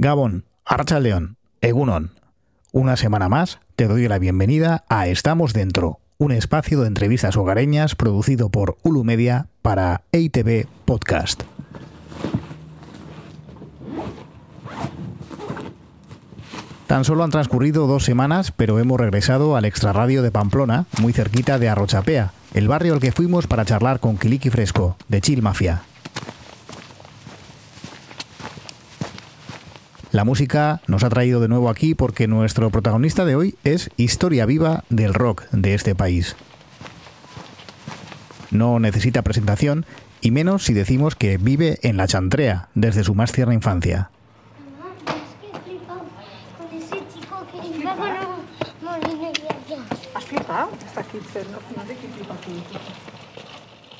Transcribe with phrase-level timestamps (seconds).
[0.00, 2.12] Gabón, Archa León, Egunon.
[2.70, 7.96] Una semana más te doy la bienvenida a Estamos Dentro, un espacio de entrevistas hogareñas
[7.96, 11.42] producido por Ulu Media para EITV Podcast.
[16.86, 21.58] Tan solo han transcurrido dos semanas, pero hemos regresado al extrarradio de Pamplona, muy cerquita
[21.58, 25.82] de Arrochapea, el barrio al que fuimos para charlar con Kiliki Fresco, de Chill Mafia.
[30.10, 34.46] La música nos ha traído de nuevo aquí porque nuestro protagonista de hoy es historia
[34.46, 36.34] viva del rock de este país.
[38.50, 39.84] No necesita presentación,
[40.22, 44.10] y menos si decimos que vive en la chantrea desde su más tierna infancia.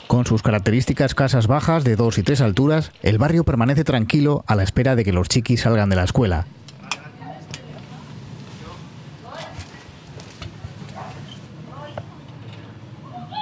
[0.09, 4.57] Con sus características casas bajas de dos y tres alturas, el barrio permanece tranquilo a
[4.57, 6.47] la espera de que los chiquis salgan de la escuela.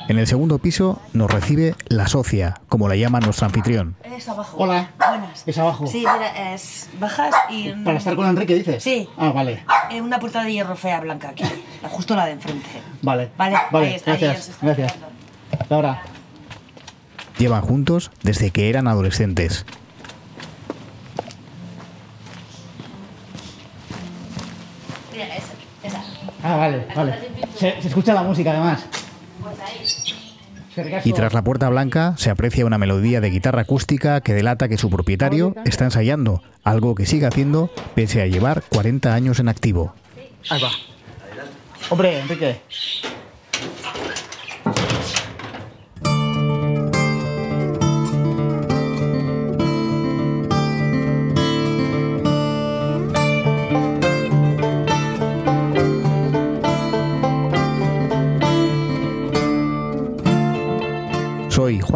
[0.08, 3.96] En el segundo piso nos recibe la socia, como la llama nuestro anfitrión.
[4.04, 4.56] Es abajo.
[4.58, 4.90] Hola.
[4.98, 5.42] Buenas.
[5.46, 5.86] Es abajo.
[5.88, 7.70] Sí, mira, es bajas y...
[7.70, 8.82] Para estar con Enrique, dices.
[8.84, 9.08] Sí.
[9.16, 9.64] Ah, vale.
[9.90, 11.42] eh, una puerta de hierro fea blanca aquí,
[11.90, 12.66] justo la de enfrente.
[13.02, 13.30] Vale.
[13.36, 14.58] Vale, Vale, ahí está, ahí gracias.
[14.62, 14.94] Gracias.
[15.68, 16.02] Laura.
[17.38, 19.66] Llevan juntos desde que eran adolescentes.
[25.12, 26.04] Mira, esa, esa.
[26.42, 27.14] Ah, vale, vale.
[27.56, 28.86] Se, se escucha la música además.
[31.04, 34.76] Y tras la puerta blanca se aprecia una melodía de guitarra acústica que delata que
[34.76, 39.94] su propietario está ensayando, algo que sigue haciendo pese a llevar 40 años en activo.
[40.50, 40.70] Ahí va.
[41.88, 42.60] Hombre, Enrique.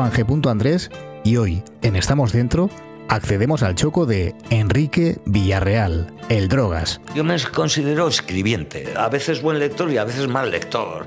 [0.01, 0.51] Soy Juan G.
[0.51, 0.91] Andrés
[1.25, 2.71] y hoy, en Estamos Dentro,
[3.11, 7.03] accedemos al choco de Enrique Villarreal, el Drogas.
[7.15, 11.05] Yo me considero escribiente, a veces buen lector y a veces mal lector.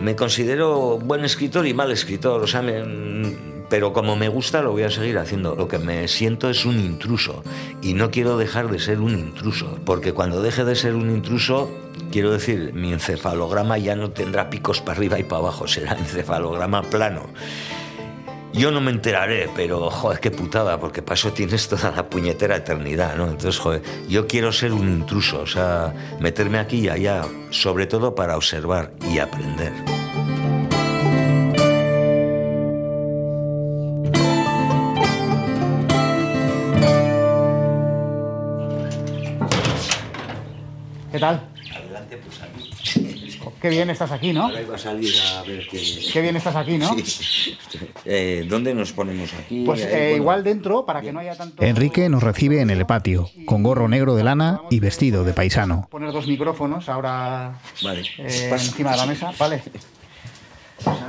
[0.00, 2.62] Me considero buen escritor y mal escritor, o sea,
[3.68, 5.56] pero como me gusta lo voy a seguir haciendo.
[5.56, 7.42] Lo que me siento es un intruso
[7.82, 11.68] y no quiero dejar de ser un intruso, porque cuando deje de ser un intruso,
[12.12, 16.82] quiero decir, mi encefalograma ya no tendrá picos para arriba y para abajo, será encefalograma
[16.82, 17.26] plano.
[18.56, 22.56] Yo no me enteraré, pero joder, qué putada, porque para eso tienes toda la puñetera
[22.56, 23.24] eternidad, ¿no?
[23.24, 28.14] Entonces, joder, yo quiero ser un intruso, o sea, meterme aquí y allá, sobre todo
[28.14, 29.74] para observar y aprender.
[41.12, 41.55] ¿Qué tal?
[43.60, 44.44] Qué bien estás aquí, ¿no?
[44.44, 45.80] Ahora iba a salir a ver qué...
[46.12, 46.94] Qué bien estás aquí, ¿no?
[46.98, 47.56] Sí.
[48.04, 49.64] Eh, ¿Dónde nos ponemos aquí?
[49.64, 50.16] Pues eh, bueno.
[50.16, 51.62] igual dentro, para que no haya tanto...
[51.62, 55.88] Enrique nos recibe en el patio, con gorro negro de lana y vestido de paisano.
[55.90, 58.02] Poner dos micrófonos ahora Vale.
[58.18, 59.32] eh, encima de la mesa.
[59.38, 59.62] Vale.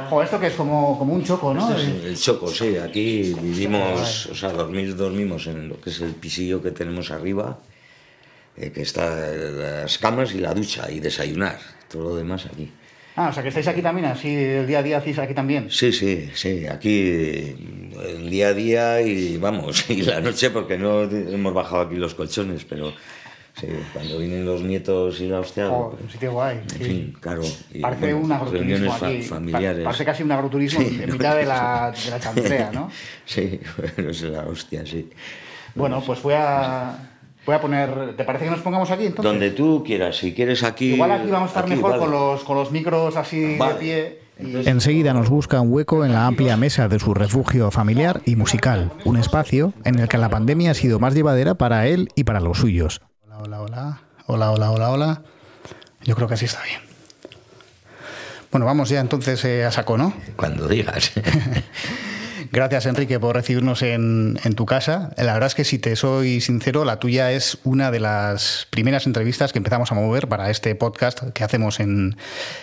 [0.09, 1.69] Joder, esto que es como, como un choco, ¿no?
[1.75, 2.78] Este es el choco, sí.
[2.78, 7.59] Aquí vivimos, o sea, dormir, dormimos en lo que es el pisillo que tenemos arriba,
[8.56, 11.59] eh, que está las camas y la ducha y desayunar.
[11.89, 12.71] Todo lo demás aquí.
[13.15, 15.71] Ah, o sea que estáis aquí también, así el día a día hacéis aquí también.
[15.71, 16.67] Sí, sí, sí.
[16.67, 17.55] Aquí
[18.05, 22.13] el día a día y vamos, y la noche porque no hemos bajado aquí los
[22.13, 22.93] colchones, pero
[23.59, 25.67] sí, cuando vienen los nietos y la hostia.
[25.67, 26.57] Pues, un sitio guay.
[26.59, 26.77] en sí.
[26.77, 27.41] fin, claro.
[27.73, 29.21] y, Parece bueno, un agroturismo fa- aquí.
[29.23, 29.79] familiares.
[29.79, 31.13] Pa- Parece casi un agroturismo Sí, en ¿no?
[31.13, 32.91] mitad de la, de la chantrea, ¿no?
[33.25, 33.59] Sí,
[33.95, 35.09] bueno, es la hostia, sí.
[35.73, 37.16] Bueno, pues voy a,
[37.47, 38.16] voy a poner...
[38.16, 39.24] ¿Te parece que nos pongamos aquí entonces?
[39.31, 40.94] Donde tú quieras, si quieres aquí.
[40.94, 42.03] Igual aquí vamos a estar aquí, mejor vale.
[42.03, 43.74] con, los, con los micros así Vale.
[43.74, 44.19] de pie.
[44.63, 48.35] y- Enseguida nos busca un hueco en la amplia mesa de su refugio familiar y
[48.35, 52.24] musical, un espacio en el que la pandemia ha sido más llevadera para él y
[52.25, 53.02] para los suyos.
[53.25, 54.02] Hola, hola, hola.
[54.28, 55.22] Hola, hola, hola, hola.
[56.03, 56.82] Yo creo que así está bien.
[58.52, 60.14] Bueno, vamos ya entonces eh, a saco, ¿no?
[60.35, 61.11] Cuando digas.
[62.52, 65.11] Gracias, Enrique, por recibirnos en, en tu casa.
[65.17, 69.05] La verdad es que, si te soy sincero, la tuya es una de las primeras
[69.05, 72.17] entrevistas que empezamos a mover para este podcast que hacemos en,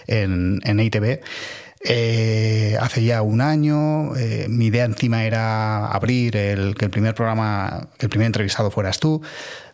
[0.07, 1.21] en, en ITV.
[1.87, 7.15] Eh, hace ya un año, eh, mi idea encima era abrir el, que el primer
[7.15, 9.21] programa, que el primer entrevistado fueras tú,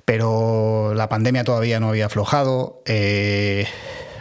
[0.04, 2.82] pero la pandemia todavía no había aflojado.
[2.84, 3.66] Eh,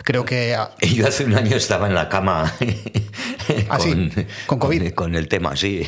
[0.10, 0.58] creo que
[0.96, 2.52] Yo hace un año estaba en la cama
[3.70, 4.12] ¿Ah, sí?
[4.48, 4.94] ¿Con COVID?
[4.94, 5.88] Con, el tema, sí.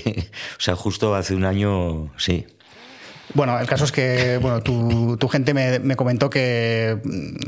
[0.57, 2.45] O sea, justo hace un año, sí.
[3.33, 6.97] Bueno, el caso es que bueno, tu, tu gente me, me, comentó que,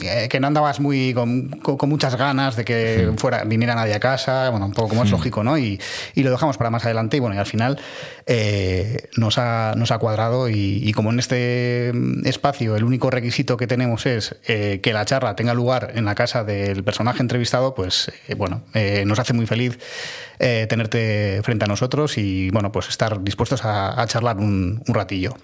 [0.01, 3.99] eh, que no andabas muy con, con, muchas ganas de que fuera, viniera nadie a
[3.99, 5.57] casa, bueno, un poco como es lógico, ¿no?
[5.57, 5.79] Y,
[6.15, 7.79] y, lo dejamos para más adelante y bueno, y al final
[8.27, 11.91] eh, nos, ha, nos ha cuadrado y, y, como en este
[12.23, 16.15] espacio el único requisito que tenemos es eh, que la charla tenga lugar en la
[16.15, 18.63] casa del personaje entrevistado, pues eh, bueno,
[19.05, 19.77] nos hace muy feliz
[20.39, 25.35] tenerte frente a nosotros y bueno, pues estar dispuestos a, a charlar un, un ratillo.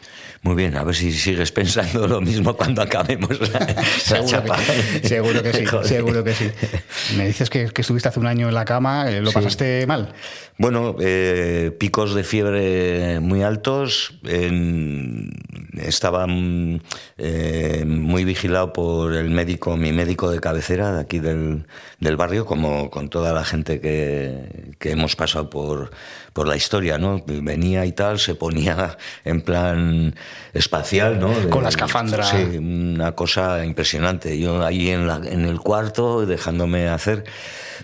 [0.41, 4.57] Muy bien, a ver si sigues pensando lo mismo cuando acabemos la, la seguro, chapa.
[5.01, 5.87] Que, seguro que sí, Joder.
[5.87, 6.49] seguro que sí.
[7.17, 9.33] Me dices que, que, estuviste hace un año en la cama, ¿lo sí.
[9.33, 10.13] pasaste mal?
[10.57, 14.19] Bueno, eh, picos de fiebre muy altos,
[15.77, 16.25] estaba
[17.17, 21.65] eh, muy vigilado por el médico, mi médico de cabecera de aquí del,
[22.01, 25.91] del barrio, como con toda la gente que, que hemos pasado por,
[26.39, 27.21] por la historia, ¿no?
[27.25, 30.15] Venía y tal, se ponía en plan
[30.53, 31.33] espacial, ¿no?
[31.49, 32.23] Con la escafandra.
[32.23, 34.39] Sí, una cosa impresionante.
[34.39, 37.25] Yo ahí en, la, en el cuarto, dejándome hacer.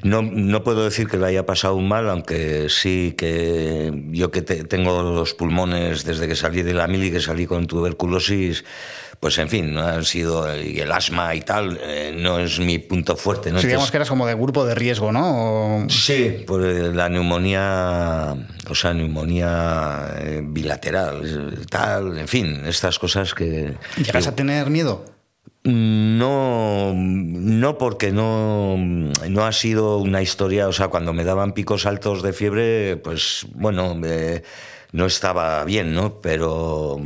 [0.04, 4.63] No, no puedo decir que lo haya pasado mal, aunque sí que yo que te,
[4.63, 8.63] tengo los pulmones desde que salí de la mili, que salí con tuberculosis,
[9.25, 12.77] pues en fin, no han sido y el asma y tal, eh, no es mi
[12.77, 13.51] punto fuerte.
[13.51, 13.60] ¿no?
[13.60, 15.86] Sí, digamos que eras como de grupo de riesgo, ¿no?
[15.86, 15.89] O...
[15.89, 18.36] Sí, por la neumonía,
[18.69, 23.74] o sea, neumonía eh, bilateral, tal, en fin, estas cosas que...
[23.98, 24.30] ¿Llegas que...
[24.30, 25.04] a tener miedo?
[25.63, 31.88] No, no porque no, no ha sido una historia, o sea, cuando me daban picos
[31.88, 34.44] altos de fiebre, pues bueno, eh,
[34.92, 36.21] no estaba bien, ¿no?
[36.21, 37.01] Pero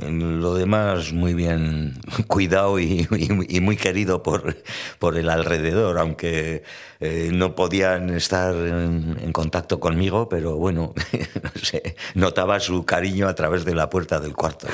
[0.00, 4.56] en lo demás muy bien cuidado y, y, y, muy querido por,
[4.98, 6.62] por el alrededor, aunque
[7.00, 10.94] eh, no podían estar en, en, contacto conmigo, pero bueno,
[11.44, 14.66] no sé, notaba su cariño a través de la puerta del cuarto.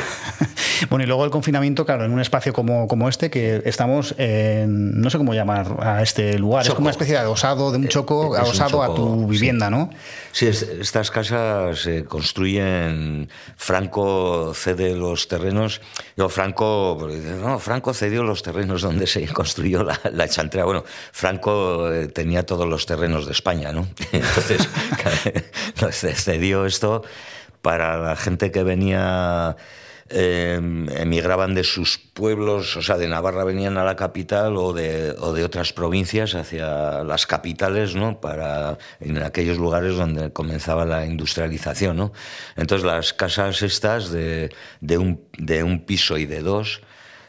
[0.88, 5.02] bueno, y luego el confinamiento, claro, en un espacio como, como este, que estamos en,
[5.02, 6.72] no sé cómo llamar a este lugar, choco.
[6.72, 9.66] es como una especie de adosado, de un choco, eh, adosado choco, a tu vivienda,
[9.66, 9.72] sí.
[9.72, 9.90] ¿no?
[10.32, 15.80] Sí, es, estas casas se construyen, Franco cede los terrenos,
[16.16, 17.08] yo Franco,
[17.40, 22.68] no, Franco cedió los terrenos donde se construyó la, la bueno, Franco eh, tenía todos
[22.68, 23.88] los terrenos de España, ¿no?
[24.12, 24.68] Entonces,
[26.22, 27.02] cedió esto
[27.62, 29.56] para la gente que venía,
[30.10, 30.60] eh,
[30.96, 35.72] emigraban de sus pueblos, o sea, de Navarra venían a la capital o de, otras
[35.72, 38.20] provincias hacia las capitales, ¿no?
[38.20, 42.12] Para, en aquellos lugares donde comenzaba la industrialización, ¿no?
[42.56, 46.82] Entonces, las casas estas de, de, un, de un piso y de dos,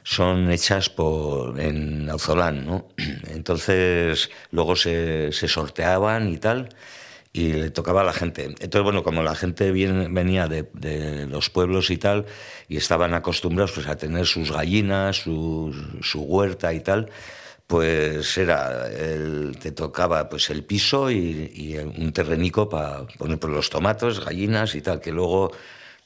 [0.06, 2.88] son hechas por, en Auzolán, ¿no?
[3.28, 6.70] Entonces, luego se, se, sorteaban y tal,
[7.36, 8.46] y le tocaba a la gente.
[8.46, 12.26] Entonces, bueno, como la gente viene, venía de, de, los pueblos y tal,
[12.70, 17.10] y estaban acostumbrados pues, a tener sus gallinas, su, su huerta y tal,
[17.68, 23.70] pues era el, te tocaba pues el piso y, un terrenico para poner pues, los
[23.70, 25.52] tomatos, gallinas y tal, que luego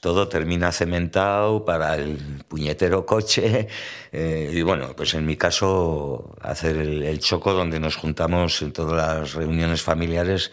[0.00, 2.18] todo termina cementado para el
[2.48, 3.68] puñetero coche.
[4.12, 8.72] Eh, y bueno, pues en mi caso, hacer el, el, choco donde nos juntamos en
[8.72, 10.50] todas las reuniones familiares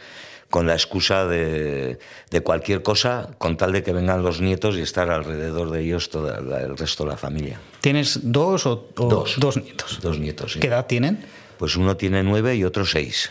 [0.49, 1.99] con la excusa de,
[2.29, 6.09] de, cualquier cosa, con tal de que vengan los nietos y estar alrededor de ellos
[6.09, 7.59] todo el resto de la familia.
[7.81, 9.99] ¿Tienes dos o, o dos, dos, nietos?
[10.01, 10.59] Dos nietos, sí.
[10.59, 11.25] ¿Qué edad tienen?
[11.57, 13.29] Pues uno tiene nueve y otro seis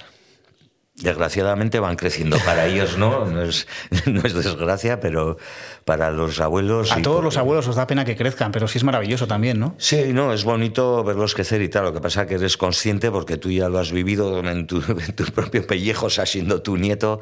[0.97, 2.39] desgraciadamente van creciendo.
[2.45, 3.67] Para ellos no, no es,
[4.07, 5.37] no es desgracia, pero
[5.85, 6.93] para los abuelos...
[6.93, 9.75] A todos los abuelos os da pena que crezcan, pero sí es maravilloso también, ¿no?
[9.79, 11.85] Sí, no, es bonito verlos crecer y tal.
[11.85, 14.77] Lo que pasa es que eres consciente, porque tú ya lo has vivido en tu,
[14.89, 17.21] en tu propio pellejo, o sea, siendo tu nieto,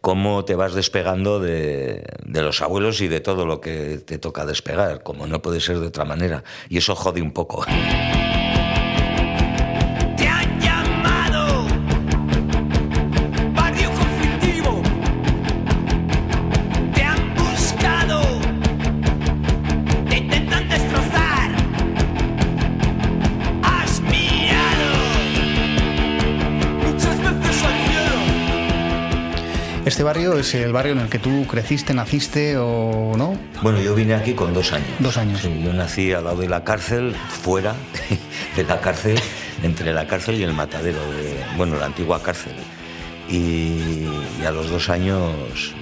[0.00, 4.44] cómo te vas despegando de, de, los abuelos y de todo lo que te toca
[4.44, 6.44] despegar, como no puede ser de otra manera.
[6.68, 7.64] Y eso jode un poco.
[30.04, 33.38] ¿Este barrio es el barrio en el que tú creciste, naciste o no?
[33.62, 34.86] Bueno, yo vine aquí con dos años.
[34.98, 35.40] Dos años.
[35.40, 37.74] Sí, yo nací al lado de la cárcel, fuera
[38.56, 39.18] de la cárcel,
[39.62, 42.52] entre la cárcel y el matadero, de, bueno, la antigua cárcel.
[43.30, 44.06] Y,
[44.42, 45.74] y a los dos años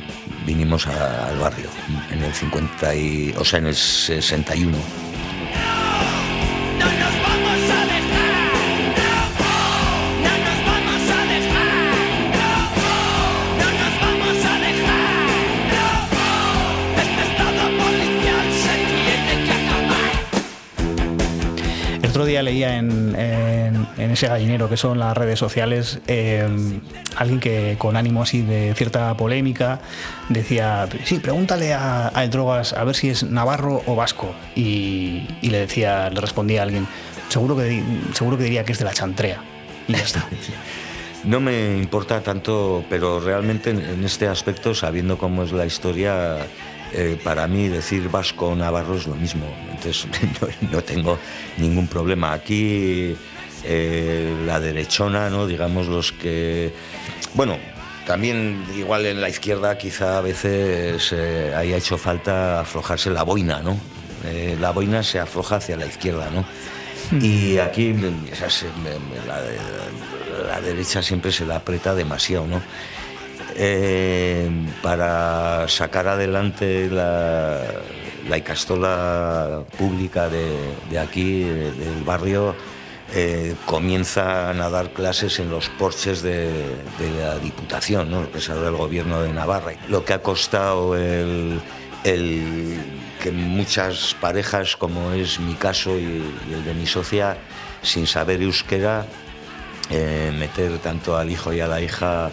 [0.47, 1.67] vinimos a, al barrio,
[2.13, 4.79] en el 50 y, o sea, en el 61.
[22.33, 26.49] Día leía en, ese gallinero que son las redes sociales eh,
[27.17, 29.81] alguien que con ánimo así de cierta polémica
[30.31, 34.35] decía, sí, pregúntale a, El Drogas a ver si es navarro o vasco.
[34.57, 36.87] Y, le decía, le respondía a alguien,
[37.29, 37.83] seguro que,
[38.15, 39.43] seguro que diría que es de la chantrea.
[39.89, 40.27] Y ya está.
[41.25, 46.39] No me importa tanto, pero realmente en este aspecto, sabiendo cómo es la historia,
[46.95, 49.47] eh, para mí decir vasco o navarro es lo mismo.
[49.71, 50.07] Entonces
[50.71, 51.19] no, tengo
[51.57, 52.33] ningún problema.
[52.33, 53.17] Aquí
[53.65, 55.47] eh, la derechona, ¿no?
[55.47, 56.73] digamos los que...
[57.35, 57.59] Bueno,
[58.07, 63.61] también igual en la izquierda quizá a veces eh, haya hecho falta aflojarse la boina,
[63.61, 63.79] ¿no?
[64.61, 66.45] la boina se afloja hacia la izquierda, ¿no?
[67.11, 67.25] Hmm.
[67.25, 69.43] Y aquí la,
[70.47, 72.63] la derecha siempre se la aprieta demasiado, ¿no?
[73.65, 74.51] Eh,
[74.83, 77.61] para sacar adelante la,
[78.29, 82.57] la icastola pública de, aquí, del barrio,
[83.15, 86.51] eh, comienzan a dar clases en los porches de,
[87.21, 88.29] la Diputación, ¿no?
[88.33, 89.75] que es el gobierno de Navarra.
[89.89, 91.61] Lo que ha costado el,
[92.03, 96.21] que muchas parejas, como es mi caso y,
[96.53, 97.37] el de mi socia,
[97.81, 99.07] sin saber euskera,
[99.89, 102.33] eh, meter tanto al hijo y a la hija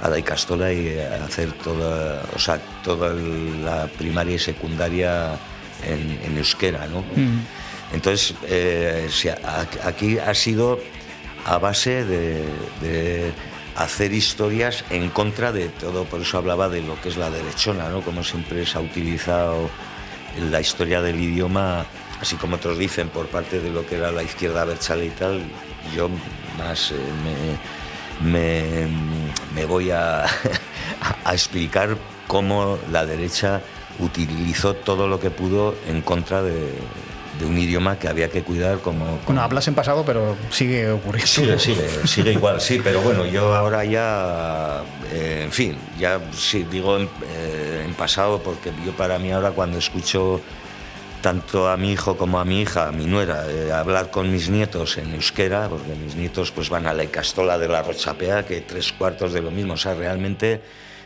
[0.00, 5.38] a la Icastola y hacer toda, o sea, toda la primaria y secundaria
[5.84, 7.00] en, euskera, ¿no?
[7.00, 7.40] Mm.
[7.92, 9.08] Entonces, eh,
[9.84, 10.80] aquí ha sido
[11.44, 13.32] a base de,
[13.76, 17.90] hacer historias en contra de todo, por eso hablaba de lo que es la derechona,
[17.90, 18.00] ¿no?
[18.00, 19.68] Como siempre se ha utilizado
[20.50, 21.84] la historia del idioma,
[22.20, 25.42] así como otros dicen, por parte de lo que era la izquierda berchale y tal,
[25.94, 26.08] yo
[26.58, 26.94] más eh,
[28.22, 28.88] me, me,
[29.64, 30.24] voy a,
[31.24, 31.96] a, explicar
[32.26, 33.62] cómo la derecha
[33.98, 36.74] utilizó todo lo que pudo en contra de,
[37.44, 39.18] un idioma que había que cuidar como...
[39.26, 41.26] Bueno, hablas en pasado, pero sigue ocurriendo.
[41.26, 44.82] Sigue, sigue, sigue igual, sí, pero bueno, yo ahora ya,
[45.12, 49.50] eh, en fin, ya sí, digo en, eh, en pasado porque yo para mí ahora
[49.50, 50.40] cuando escucho
[51.26, 54.48] tanto a mi hijo como a mi hija, a mi nuera, eh, hablar con mis
[54.48, 58.60] nietos en euskera, porque mis nietos pues van a la Castola de la Rochapea, que
[58.60, 59.72] tres cuartos de lo mismo.
[59.72, 60.62] O sea, realmente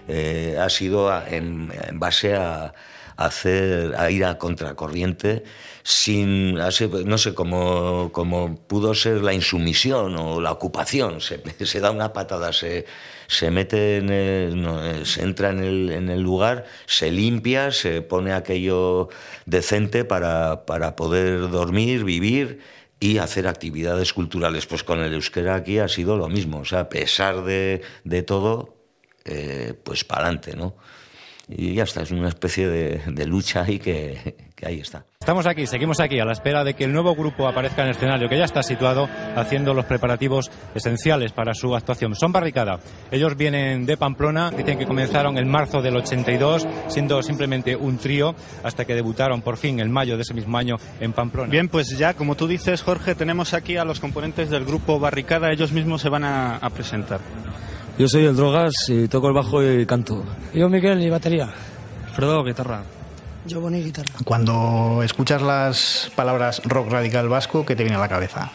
[0.09, 2.75] eh, ha sido en, base a,
[3.17, 5.43] hacer, a ir a contracorriente
[5.83, 11.23] sin, no sé, como, como pudo ser la insumisión o la ocupación.
[11.23, 12.85] Se da una patada, se
[13.31, 18.33] se mete en el, se entra en el, en el, lugar, se limpia, se pone
[18.33, 19.09] aquello
[19.47, 22.59] decente para, para poder dormir, vivir
[22.99, 24.67] y hacer actividades culturales.
[24.67, 28.23] Pues con el euskera aquí ha sido lo mismo, o sea, a pesar de, de
[28.25, 28.75] todo,
[29.25, 30.75] eh, pues para adelante, ¿no?
[31.49, 35.05] Y ya está, es una especie de, de lucha ahí que, que ahí está.
[35.19, 37.97] Estamos aquí, seguimos aquí a la espera de que el nuevo grupo aparezca en el
[37.97, 42.15] escenario, que ya está situado haciendo los preparativos esenciales para su actuación.
[42.15, 42.79] Son Barricada.
[43.11, 48.35] Ellos vienen de Pamplona, dicen que comenzaron en marzo del 82, siendo simplemente un trío,
[48.63, 51.51] hasta que debutaron por fin en mayo de ese mismo año en Pamplona.
[51.51, 55.51] Bien, pues ya, como tú dices, Jorge, tenemos aquí a los componentes del grupo Barricada.
[55.51, 57.21] Ellos mismos se van a, a presentar.
[57.99, 60.25] Yo soy el Drogas y toco el bajo y canto.
[60.55, 61.49] Yo Miguel y batería.
[62.15, 62.83] Fredo, guitarra.
[63.47, 64.15] Yo Boni guitarra.
[64.25, 68.51] Cuando escuchas las palabras rock radical vasco, ¿qué te viene a la cabeza?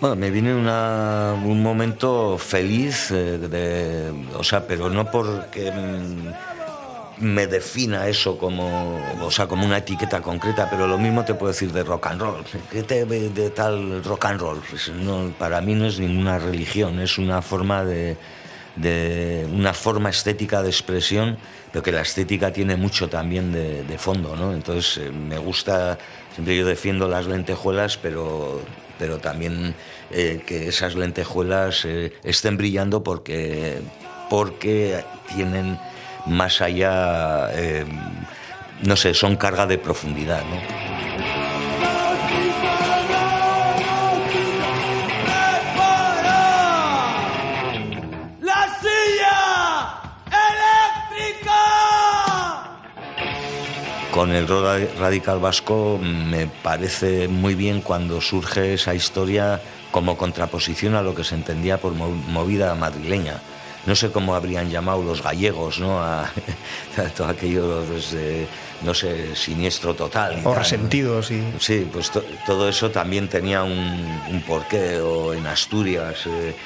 [0.00, 8.06] Bueno, me viene un momento feliz, eh, o sea, pero no porque mm, me defina
[8.06, 11.82] eso como, o sea, como una etiqueta concreta, pero lo mismo te puedo decir de
[11.82, 12.44] rock and roll.
[12.70, 14.60] ¿Qué te ve de tal rock and roll?
[14.68, 18.18] Pues no, para mí no es ninguna religión, es una forma de,
[18.76, 21.38] de una forma estética de expresión,
[21.72, 24.52] pero que la estética tiene mucho también de, fondo, ¿no?
[24.52, 25.98] Entonces eh, me gusta,
[26.34, 28.60] siempre yo defiendo las lentejuelas, pero,
[28.98, 29.74] pero también
[30.10, 33.80] eh, que esas lentejuelas eh, estén brillando porque,
[34.28, 35.02] porque
[35.34, 35.78] tienen
[36.26, 37.50] más allá,
[38.82, 40.85] no sé, son carga de profundidad, ¿no?
[54.16, 60.94] Con el rock radical vasco me parece muy bien cuando surge esa historia como contraposición
[60.94, 63.42] a lo que se entendía por movida madrileña.
[63.84, 66.02] No sé cómo habrían llamado los gallegos, ¿no?
[66.02, 66.32] A,
[67.16, 68.16] todo aquello, pues,
[68.80, 70.40] no sé, siniestro total.
[70.44, 71.30] o resentidos.
[71.30, 71.44] Y...
[71.60, 72.10] Sí, pues
[72.46, 74.98] todo eso también tenía un, porqué.
[74.98, 76.56] O en Asturias, eh,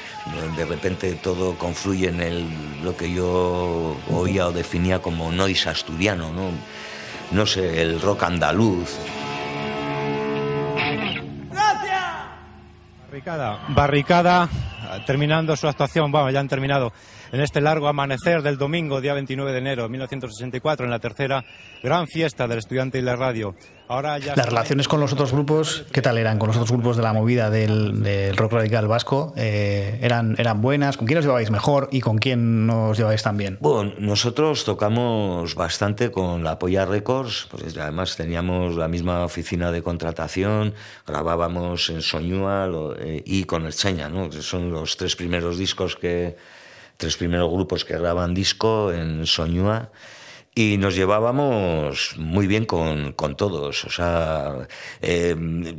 [0.57, 2.47] de repente todo confluye en el,
[2.85, 6.52] lo que yo oía o definía como noise asturiano, ¿no?
[7.33, 8.99] No sé, el rock andaluz.
[11.51, 12.03] ¡Gracias!
[13.07, 14.49] Barricada, barricada,
[15.07, 16.93] terminando su actuación, vamos, ya han terminado
[17.33, 21.45] en este largo amanecer del domingo, día 29 de enero de 1964, en la tercera
[21.83, 23.55] gran fiesta del estudiante y la radio.
[23.89, 26.39] Ahora ya Las relaciones con los otros grupos, ¿qué tal eran?
[26.39, 30.61] Con los otros grupos de la movida del, del rock radical vasco, eh, ¿eran, ¿eran
[30.63, 30.97] buenas?
[30.97, 33.59] ¿Con quién os llevabais mejor y con quién no os llevabais tan bien?
[33.61, 39.83] Bueno, nosotros tocamos bastante con la Polla Records, pues además teníamos la misma oficina de
[39.83, 40.73] contratación,
[41.07, 44.31] grabábamos en Soñúa lo- eh, y con el Cheña, ¿no?
[44.31, 46.37] Que Son los tres primeros discos que,
[47.00, 49.88] tres primeros grupos que graban disco en Soñúa.
[50.52, 53.85] Y nos llevábamos muy bien con, con todos.
[53.85, 54.66] O sea,
[55.00, 55.37] eh,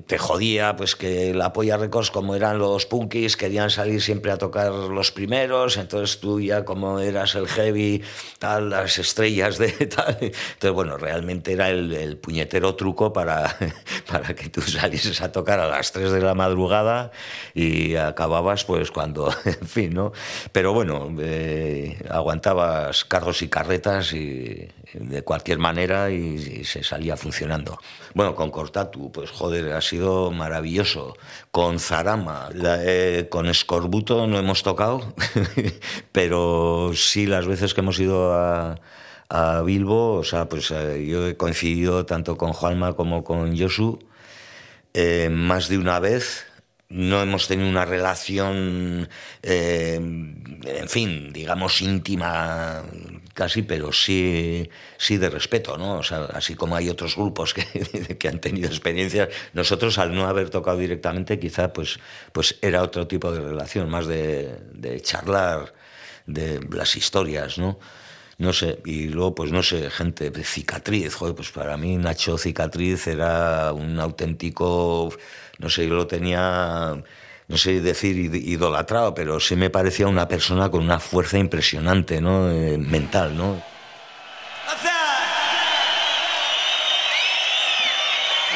[0.08, 4.38] te jodía pues que la Polla Records, como eran los punkis, querían salir siempre a
[4.38, 5.76] tocar los primeros.
[5.76, 8.02] Entonces tú ya, como eras el heavy,
[8.40, 10.18] tal, las estrellas de tal.
[10.22, 13.58] Entonces, bueno, realmente era el, el puñetero truco para,
[14.10, 17.12] para que tú salieses a tocar a las 3 de la madrugada
[17.54, 20.14] y acababas pues cuando, en fin, ¿no?
[20.54, 24.61] Pero bueno, eh, aguantabas carros y carretas y
[24.94, 27.80] de cualquier manera y, se salía funcionando.
[28.14, 31.16] Bueno, con Cortatu, pues joder, ha sido maravilloso.
[31.52, 35.14] Con Zarama, eh, con Escorbuto no hemos tocado,
[36.12, 38.80] pero sí las veces que hemos ido a,
[39.66, 43.98] Bilbo, o sea, pues eh, yo he coincidido tanto con Juanma como con Josu
[44.94, 46.46] eh, más de una vez.
[46.90, 49.08] No hemos tenido una relación,
[49.42, 52.84] eh, en fin, digamos íntima
[53.34, 55.98] casi, pero sí, sí de respeto, ¿no?
[55.98, 57.64] O sea, así como hay otros grupos que,
[58.20, 62.00] que han tenido experiencias, nosotros al no haber tocado directamente quizá pues,
[62.32, 65.74] pues era otro tipo de relación, más de, de charlar
[66.26, 67.80] de las historias, ¿no?
[68.42, 72.40] No sé, y luego, pues no sé, gente de cicatriz, joder, pues para mí Nacho
[72.40, 75.14] Cicatriz era un auténtico,
[75.60, 77.04] no sé, yo lo tenía,
[77.52, 82.22] no sé decir id- idolatrado, pero sí me parecía una persona con una fuerza impresionante,
[82.22, 82.50] ¿no?
[82.50, 83.62] Eh, mental, ¿no?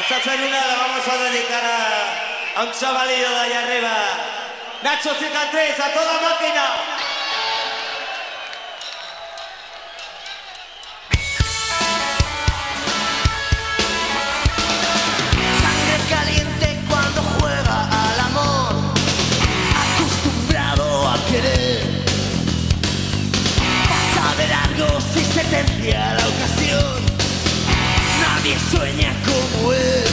[0.00, 3.92] Esta terminada la vamos a dedicar a, a un chavalillo de allá arriba.
[4.82, 6.64] Nacho Cicatriz, a toda máquina.
[25.92, 27.02] La ocasión,
[28.20, 30.04] nadie sueña como él.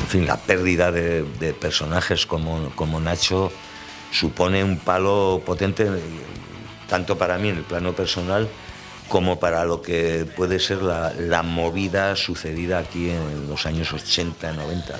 [0.00, 3.50] En fin, la pérdida de, de personajes como, como Nacho
[4.12, 5.88] supone un palo potente,
[6.88, 8.48] tanto para mí en el plano personal,
[9.08, 14.52] como para lo que puede ser la, la movida sucedida aquí en los años 80,
[14.52, 14.92] 90.
[14.92, 14.98] ¿no?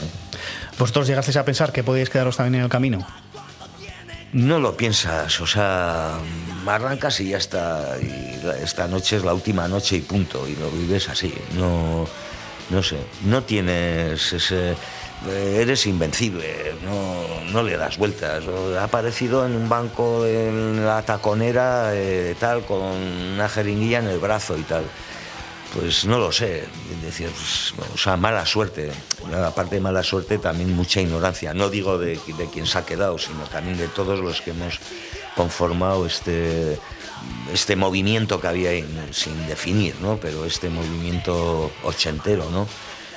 [0.79, 3.07] ¿Vosotros llegasteis a pensar que podíais quedaros también en el camino?
[4.33, 6.19] No lo piensas, o sea,
[6.67, 7.97] arrancas y ya está.
[8.03, 11.33] Y esta noche es la última noche y punto, y lo vives así.
[11.55, 12.09] No,
[12.71, 14.75] no sé, no tienes ese.
[15.33, 18.45] Eres invencible, no, no le das vueltas.
[18.79, 24.19] Ha aparecido en un banco en la taconera, eh, tal, con una jeringuilla en el
[24.19, 24.85] brazo y tal.
[25.73, 26.65] Pues no lo sé,
[27.03, 28.93] decir, pues, o sea, mala suerte.
[29.45, 31.55] Aparte de mala suerte, también mucha ignorancia.
[31.55, 34.79] No digo de, de quien se ha quedado, sino también de todos los que hemos
[35.35, 36.79] conformado este,
[37.53, 38.71] este movimiento que había
[39.11, 40.19] sin definir, ¿no?
[40.19, 42.69] Pero este movimiento ochentero, ¿no?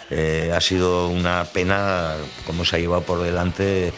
[0.10, 2.16] Eh, ha sido una pena
[2.46, 3.92] cómo se ha llevado por delante,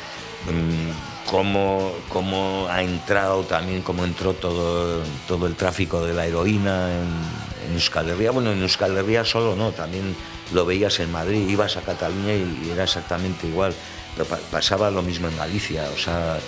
[0.46, 6.90] mm, cómo, cómo ha entrado también, cómo entró todo, todo el tráfico de la heroína
[6.92, 8.32] en, en Euskal Herria.
[8.32, 10.16] Bueno, en Euskal Herria solo no, también
[10.54, 13.74] lo veías en Madrid, ibas a Cataluña y, era exactamente igual.
[14.52, 16.40] Pasaba lo mismo en Galicia, o sea...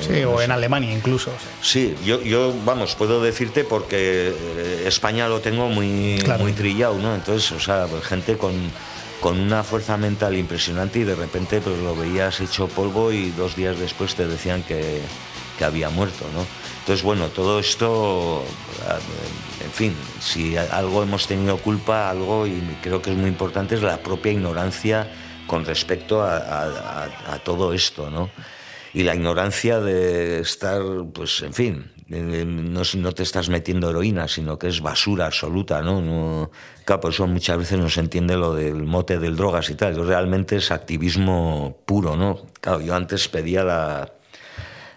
[0.00, 1.30] Sí, o en Alemania incluso.
[1.62, 6.42] Sí, yo, yo, vamos, puedo decirte porque eh, España lo tengo muy, Claro.
[6.44, 7.14] muy trillado, ¿no?
[7.14, 8.52] Entonces, o sea, pues, gente con,
[9.20, 13.56] con una fuerza mental impresionante y de repente pues lo veías hecho polvo y dos
[13.56, 15.00] días después te decían que,
[15.58, 16.44] que había muerto, ¿no?
[16.80, 18.42] Entonces, bueno, todo esto,
[18.88, 23.74] eh, en fin, si algo hemos tenido culpa, algo, y creo que es muy importante,
[23.74, 25.10] es la propia ignorancia
[25.46, 28.30] con respecto a, a- a- a todo esto, ¿no?
[28.98, 30.82] Y la ignorancia de estar,
[31.14, 36.02] pues en fin, no, no, te estás metiendo heroína, sino que es basura absoluta, ¿no?
[36.02, 36.50] no
[36.84, 40.04] claro, por eso muchas veces no se entiende lo del mote del drogas y tal.
[40.04, 42.42] Realmente es activismo puro, ¿no?
[42.60, 44.14] Claro, yo antes pedía la,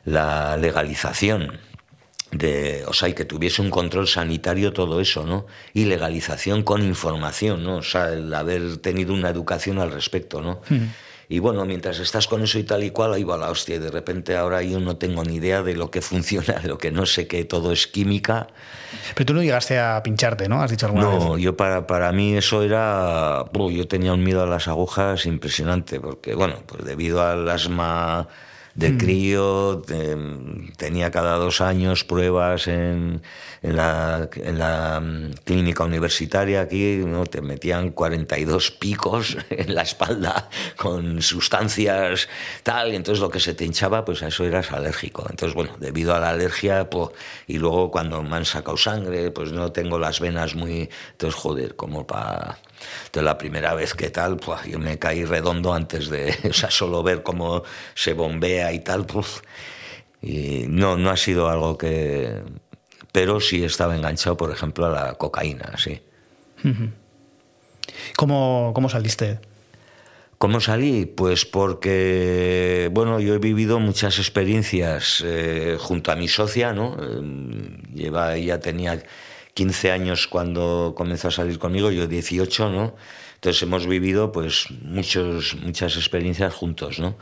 [0.04, 1.60] la legalización
[2.32, 5.46] de, o sea, y que tuviese un control sanitario todo eso, ¿no?
[5.76, 7.76] Y legalización con información, ¿no?
[7.76, 10.60] O sea, el haber tenido una educación al respecto, ¿no?
[11.32, 13.78] Y bueno, mientras estás con eso y tal y cual, ahí va la hostia.
[13.78, 16.78] Y de repente ahora yo no tengo ni idea de lo que funciona, de lo
[16.78, 18.48] que no sé, que todo es química.
[19.16, 20.62] Pero tú no llegaste a pincharte, ¿no?
[20.62, 21.24] Has dicho alguna no, vez.
[21.24, 23.46] No, yo para, para mí eso era...
[23.54, 28.28] yo tenía un miedo a las agujas impresionante, porque bueno, pues debido al asma
[28.76, 29.82] de crío,
[30.78, 33.22] tenía cada dos años pruebas en,
[33.62, 37.26] en, la, en la mm, clínica universitaria aquí, ¿no?
[37.26, 42.30] te metían 42 picos en la espalda con sustancias
[42.64, 45.26] tal, y entonces lo que se te hinchaba, pues a eso eras alérgico.
[45.30, 47.10] Entonces, bueno, debido a la alergia, pues,
[47.48, 50.90] y luego cuando me han sacado sangre, pues no tengo las venas muy...
[51.12, 52.60] Entonces, joder, como para
[53.06, 56.72] entonces la primera vez que tal, pues yo me caí redondo antes de, o sea,
[56.72, 57.64] solo ver cómo
[57.94, 59.42] se bombea y tal, pues,
[60.22, 62.42] y no, no ha sido algo que,
[63.12, 66.02] pero sí estaba enganchado, por ejemplo, a la cocaína, sí.
[68.16, 69.40] ¿Cómo, cómo saliste?
[70.42, 71.06] ¿Cómo salí?
[71.06, 76.98] Pues porque, bueno, yo he vivido muchas experiencias eh, junto a mi socia, ¿no?
[77.00, 79.04] Eh, lleva, ella tenía
[79.54, 82.96] 15 años cuando comenzó a salir conmigo, yo 18, ¿no?
[83.36, 87.16] Entonces hemos vivido pues muchos, muchas experiencias juntos, ¿no?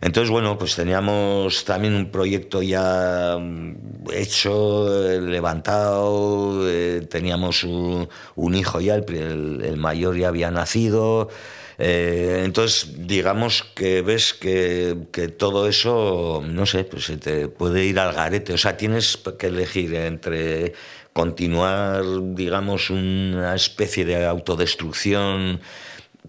[0.00, 4.86] Entonces, bueno, pues teníamos también un proyecto ya mm, hecho,
[5.20, 8.08] levantado, eh, teníamos un,
[8.54, 11.30] hijo ya, el, mayor ya había nacido.
[11.78, 17.84] Eh, entonces, digamos que ves que, que, todo eso, no sé, pues se te puede
[17.84, 18.52] ir al garete.
[18.52, 20.74] O sea, tienes que elegir entre
[21.14, 22.02] continuar,
[22.34, 25.60] digamos, una especie de autodestrucción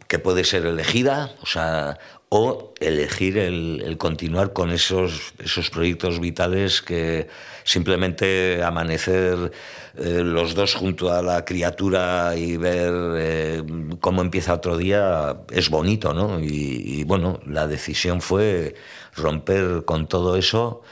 [0.08, 1.98] que puede ser elegida, o sea,
[2.30, 7.28] o elegir el, continuar con esos, esos proyectos vitales que
[7.64, 9.52] simplemente amanecer
[9.98, 13.64] eh, los dos junto a la criatura y ver eh,
[14.00, 16.40] cómo empieza otro día es bonito, ¿no?
[16.40, 18.76] y bueno, la decisión fue
[19.16, 20.84] romper con todo eso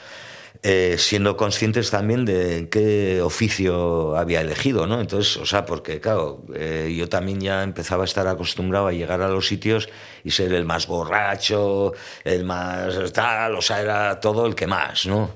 [0.66, 4.98] eh, siendo conscientes también de qué oficio había elegido, ¿no?
[4.98, 9.20] Entonces, o sea, porque claro, eh, yo también ya empezaba a estar acostumbrado a llegar
[9.20, 9.90] a los sitios
[10.24, 11.92] y ser el más borracho,
[12.24, 15.32] el más tal, o sea, era todo el que más, ¿no?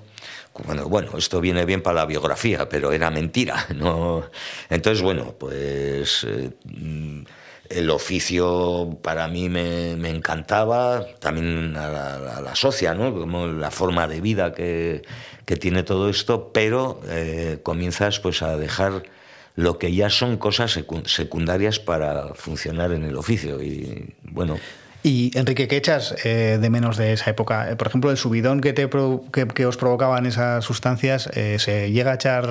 [0.65, 4.25] Bueno, bueno, esto viene bien para la biografía, pero era mentira, ¿no?
[4.71, 6.25] Entonces, bueno, pues...
[6.25, 6.53] Eh,
[7.71, 13.13] el oficio para mí me, encantaba, también a la, socia, ¿no?
[13.13, 15.03] Como la forma de vida que,
[15.61, 19.05] tiene todo esto, pero eh, comienzas pues a dejar
[19.55, 23.63] lo que ya son cosas secundarias para funcionar en el oficio.
[23.63, 24.59] Y bueno.
[25.03, 27.71] Y Enrique, ¿qué echas eh, de menos de esa época?
[27.71, 32.13] Eh, por ejemplo, el subidón que, te que, os provocaban esas sustancias, eh, ¿se llega
[32.13, 32.49] a echar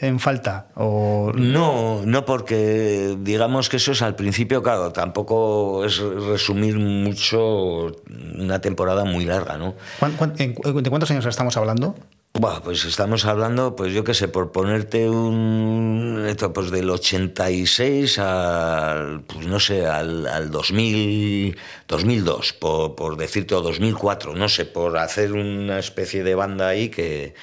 [0.00, 0.68] en falta?
[0.76, 1.32] O...
[1.34, 7.96] No, no, porque digamos que eso es al principio, claro, tampoco es resumir mucho
[8.38, 9.74] una temporada muy larga, ¿no?
[10.00, 11.96] ¿De cuántos años estamos hablando?
[12.40, 16.24] Pues estamos hablando, pues yo qué sé, por ponerte un.
[16.28, 19.22] Esto, pues del 86 al.
[19.22, 21.56] Pues no sé, al, al 2000,
[21.88, 26.88] 2002, por, por decirte, o 2004, no sé, por hacer una especie de banda ahí
[26.88, 27.34] que.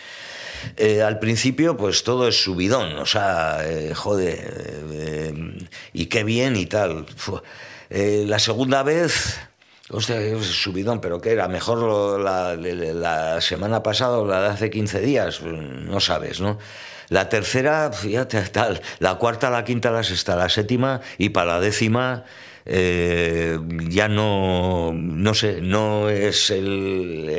[0.77, 5.57] Eh, al principio, pues todo es subidón, o sea, eh, joder, eh,
[5.93, 7.05] y qué bien y tal.
[7.89, 9.37] la segunda vez,
[9.91, 11.47] Hostia, subidón, pero ¿qué era?
[11.47, 15.41] ¿Mejor la, semana pasada o la de hace 15 días?
[15.43, 16.57] No sabes, ¿no?
[17.09, 18.81] La tercera, fíjate, tal.
[18.97, 22.23] La cuarta, la quinta, la sexta, la séptima y para la décima.
[22.65, 27.29] Eh, ya no, no sé, no es el,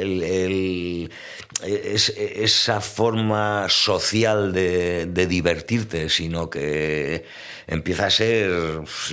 [1.65, 7.25] esa forma social de divertirte, sino que
[7.67, 8.51] empieza a ser,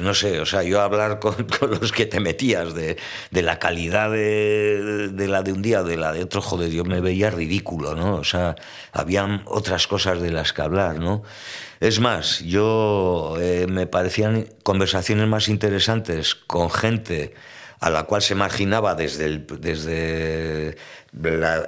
[0.01, 2.97] no sé, o sea, yo hablar con, los que te metías de,
[3.31, 7.29] la calidad de, la de un día, de la de otro, joder, yo me veía
[7.29, 8.15] ridículo, ¿no?
[8.15, 8.55] O sea,
[8.91, 11.23] habían otras cosas de las que hablar, ¿no?
[11.79, 17.33] Es más, yo eh, me parecían conversaciones más interesantes con gente
[17.79, 20.77] a la cual se marginaba desde el, desde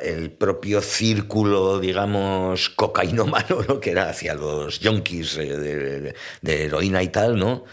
[0.02, 3.80] el propio círculo, digamos, cocainómano, ¿no?
[3.80, 7.64] que era hacia los yonkis eh, de, heroína y tal, ¿no?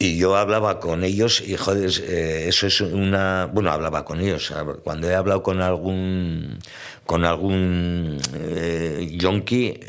[0.00, 3.46] Y yo hablaba con ellos y, joder, eh, eso es una...
[3.52, 4.52] Bueno, hablaba con ellos.
[4.84, 6.58] Cuando he hablado con algún,
[7.04, 9.80] con algún eh, yonki,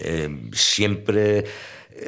[0.52, 1.46] siempre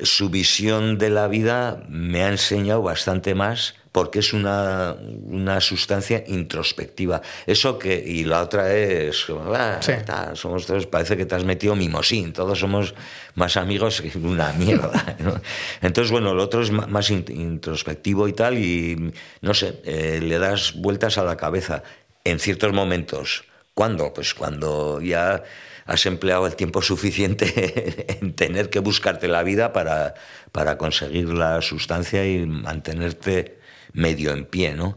[0.02, 6.24] su visión de la vida me ha enseñado bastante más porque es una, una sustancia
[6.28, 7.22] introspectiva.
[7.46, 12.32] Eso que, y la otra es, ah, somos todos, parece que te has metido mimosín,
[12.32, 12.94] todos somos
[13.36, 15.18] más amigos que una mierda.
[15.82, 20.74] Entonces, bueno, lo otro es más introspectivo y tal, y no sé, eh, le das
[20.76, 21.84] vueltas a la cabeza
[22.24, 23.44] en ciertos momentos.
[23.74, 24.14] ¿Cuándo?
[24.14, 25.44] Pues cuando ya
[25.86, 30.14] has empleado el tiempo suficiente en tener que buscarte la vida para,
[30.52, 33.61] para conseguir la sustancia y mantenerte
[33.94, 34.96] medio en pie, ¿no?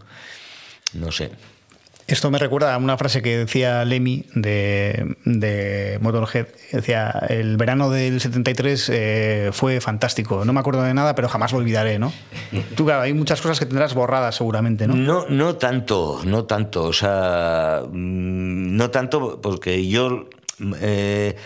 [0.93, 1.31] No sé.
[2.07, 6.49] Esto me recuerda a una frase que decía Lemmy de, de Motorhead.
[6.71, 10.45] Decía, el verano del 73 eh, fue fantástico.
[10.45, 12.13] No me acuerdo de nada, pero jamás lo olvidaré, ¿no?
[12.77, 14.95] Tú, claro, hay muchas cosas que tendrás borradas seguramente, ¿no?
[14.95, 16.85] No, no tanto, no tanto.
[16.85, 20.29] O sea, mm, no tanto porque yo...
[20.81, 21.37] Eh,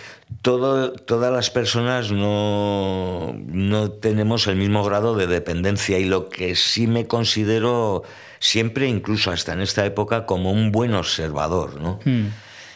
[0.42, 6.54] todo, todas las personas no, no tenemos el mismo grado de dependencia y lo que
[6.54, 8.02] sí me considero
[8.38, 11.98] siempre, incluso hasta en esta época, como un buen observador, ¿no?
[12.04, 12.28] Hmm.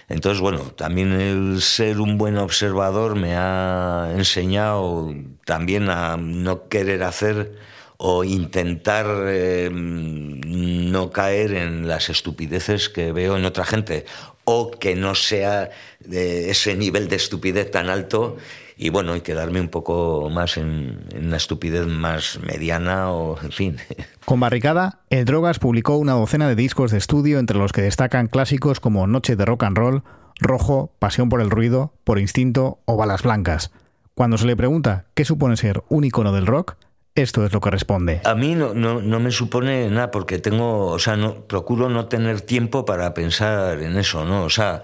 [0.08, 5.14] Entonces, bueno, también el ser un buen observador me ha enseñado
[5.46, 7.54] también a no querer hacer
[7.96, 14.04] o intentar eh, no caer en las estupideces que veo en otra gente
[14.44, 18.36] o que no sea de ese nivel de estupidez tan alto
[18.76, 23.52] y bueno, y quedarme un poco más en, en una estupidez más mediana o en
[23.52, 23.76] fin.
[24.24, 28.26] Con Barricada, el Drogas publicó una docena de discos de estudio entre los que destacan
[28.26, 30.02] clásicos como Noche de Rock and Roll,
[30.40, 33.70] Rojo, Pasión por el Ruido, Por Instinto o Balas Blancas.
[34.14, 36.76] Cuando se le pregunta qué supone ser un icono del rock,
[37.14, 38.20] esto es lo que responde.
[38.24, 42.40] A mí no, no, me supone nada porque tengo, o sea, no, procuro no tener
[42.40, 44.44] tiempo para pensar en eso, ¿no?
[44.44, 44.82] O sea,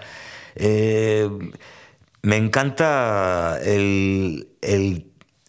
[0.55, 1.29] eh,
[2.21, 4.47] me encanta el,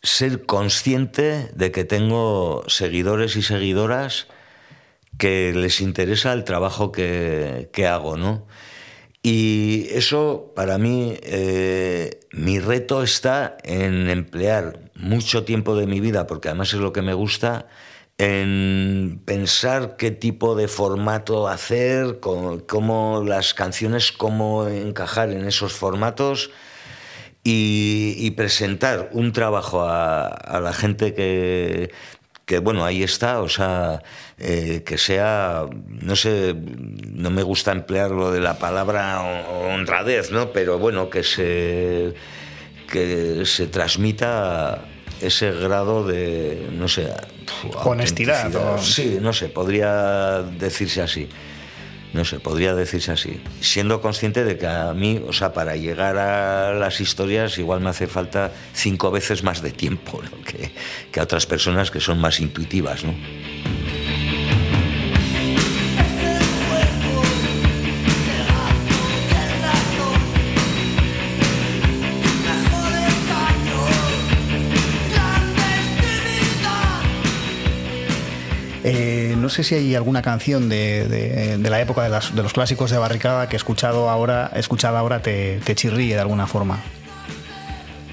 [0.02, 4.28] ser consciente de que tengo seguidores y seguidoras
[5.18, 8.46] que les interesa el trabajo que, que hago, ¿no?
[9.22, 16.26] Y eso, para mí, eh, mi reto está en emplear mucho tiempo de mi vida,
[16.26, 17.66] porque además es lo que me gusta,
[18.18, 26.50] en pensar qué tipo de formato hacer, cómo, las canciones, cómo encajar en esos formatos
[27.42, 31.90] y, presentar un trabajo a la gente que,
[32.50, 34.02] que bueno, ahí está, o sea,
[34.36, 40.50] eh, que sea, no sé, no me gusta emplear lo de la palabra honradez, ¿no?
[40.50, 42.12] Pero bueno, que se,
[42.90, 44.84] que se transmita
[45.20, 47.12] ese grado de, no sé,
[47.84, 48.50] honestidad.
[48.78, 51.28] Sí, no sé, podría decirse así.
[52.12, 53.40] No sé, podría decirse así.
[53.60, 57.90] Siendo consciente de que a mí, o sea, para llegar a las historias igual me
[57.90, 60.72] hace falta cinco veces más de tiempo que,
[61.12, 63.14] que a otras personas que son más intuitivas, ¿no?
[79.36, 83.56] No sé si hay alguna canción de, la época de, los clásicos de Barricada que
[83.56, 86.80] escuchado ahora, escuchada ahora te, chirríe de alguna forma.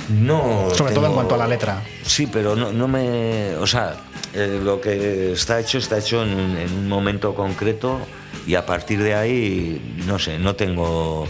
[0.09, 0.69] No.
[0.73, 1.81] Sobre todo en cuanto a la letra.
[2.03, 3.55] Sí, pero no, me.
[3.55, 3.95] O sea,
[4.33, 7.99] eh, lo que está hecho está hecho en un momento concreto
[8.45, 11.27] y a partir de ahí, no sé, no tengo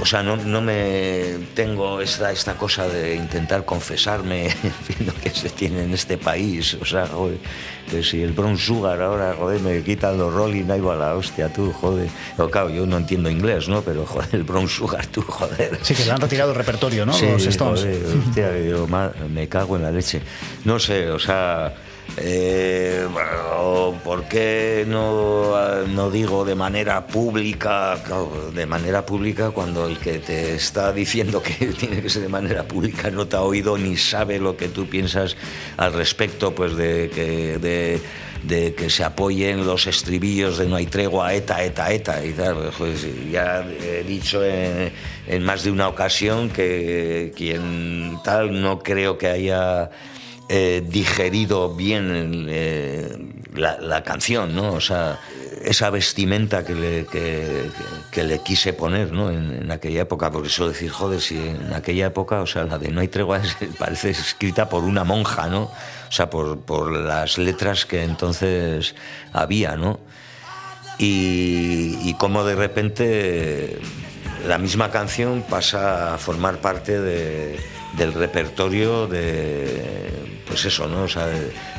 [0.00, 5.14] o sea, no, no me tengo esta, esta cosa de intentar confesarme en fin, lo
[5.14, 6.76] que se tiene en este país.
[6.80, 7.38] O sea, joder,
[7.90, 11.52] que si el Brown Sugar ahora, joder, me quitan los Rolling, ahí va la hostia,
[11.52, 12.08] tú, joder.
[12.36, 13.82] Pero claro, yo no entiendo inglés, ¿no?
[13.82, 15.78] Pero joder, el Brown Sugar, tú, joder.
[15.82, 17.12] Sí, que le han retirado el repertorio, ¿no?
[17.12, 17.80] Sí, los Stones.
[17.80, 18.86] Joder, hostia, yo
[19.28, 20.20] me cago en la leche.
[20.64, 21.74] No sé, o sea
[22.16, 23.06] eh,
[24.04, 27.96] ¿Por qué no, no, digo de manera pública,
[28.52, 32.64] de manera pública cuando el que te está diciendo que tiene que ser de manera
[32.64, 35.36] pública no te ha oído ni sabe lo que tú piensas
[35.76, 38.00] al respecto, pues de que,
[38.46, 42.70] de, que se apoyen los estribillos de no hay tregua, eta, eta, eta y tal.
[42.76, 44.92] Pues ya he dicho en,
[45.26, 49.90] en más de una ocasión que quien tal no creo que haya
[50.48, 53.16] digerido bien eh,
[53.54, 54.74] la, canción, ¿no?
[54.74, 55.18] O sea,
[55.64, 59.30] esa vestimenta que le, que, le quise poner ¿no?
[59.30, 60.30] en, aquella época.
[60.30, 63.40] Por eso decir, joder, si en aquella época, o sea, la de No hay tregua
[63.78, 65.62] parece escrita por una monja, ¿no?
[65.62, 68.94] O sea, por, por las letras que entonces
[69.32, 69.98] había, ¿no?
[70.98, 73.78] Y, y como de repente
[74.46, 77.58] la misma canción pasa a formar parte de,
[77.96, 80.12] del repertorio de,
[80.46, 81.02] pues eso, ¿no?
[81.04, 81.28] O sea,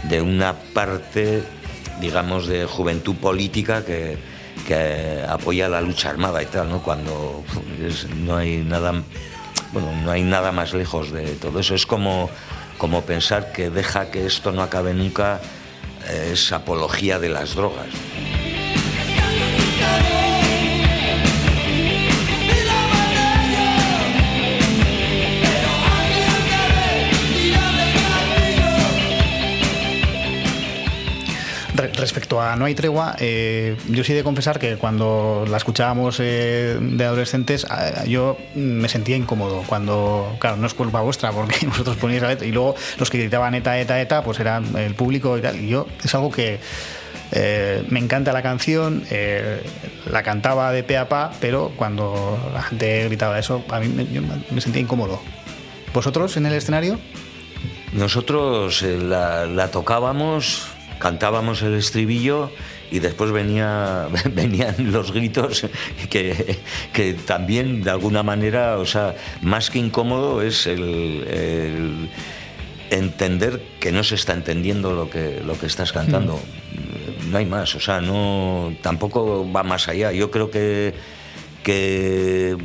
[0.04, 1.43] de, una parte
[1.99, 4.17] digamos, de juventud política que,
[4.67, 6.82] que, apoya la lucha armada y tal, ¿no?
[6.82, 7.43] Cuando
[8.17, 8.91] no hay nada,
[9.71, 11.75] bueno, no hay nada más lejos de todo eso.
[11.75, 12.30] Es como,
[12.78, 15.39] como pensar que deja que esto no acabe nunca,
[16.32, 17.88] es apología de las drogas.
[32.05, 36.77] Respecto a No hay tregua, eh, yo sí de confesar que cuando la escuchábamos eh,
[36.79, 39.63] de adolescentes, eh, yo me sentía incómodo.
[39.65, 43.17] Cuando, claro, no es culpa vuestra, porque vosotros poníais la letra y luego los que
[43.17, 45.59] gritaban ETA, ETA, ETA, pues eran el público y tal.
[45.59, 46.59] Y yo es algo que
[47.89, 49.03] me encanta la canción,
[50.05, 54.05] la cantaba de pe a pa, pero cuando la gente gritaba eso, a mí me,
[54.05, 55.19] yo me sentía incómodo.
[55.91, 56.99] ¿Vosotros en el escenario?
[57.93, 62.51] Nosotros la tocábamos cantábamos el estribillo
[62.91, 65.65] y después venía, venían los gritos
[66.10, 66.58] que,
[66.93, 70.81] que, también de alguna manera, o sea, más que incómodo es el,
[71.27, 72.10] el
[72.89, 76.36] entender que no se está entendiendo lo que, lo que estás cantando.
[76.36, 77.31] Mm.
[77.31, 80.12] No hay más, o sea, no, tampoco va más allá.
[80.12, 80.93] Yo creo que,
[81.63, 82.55] que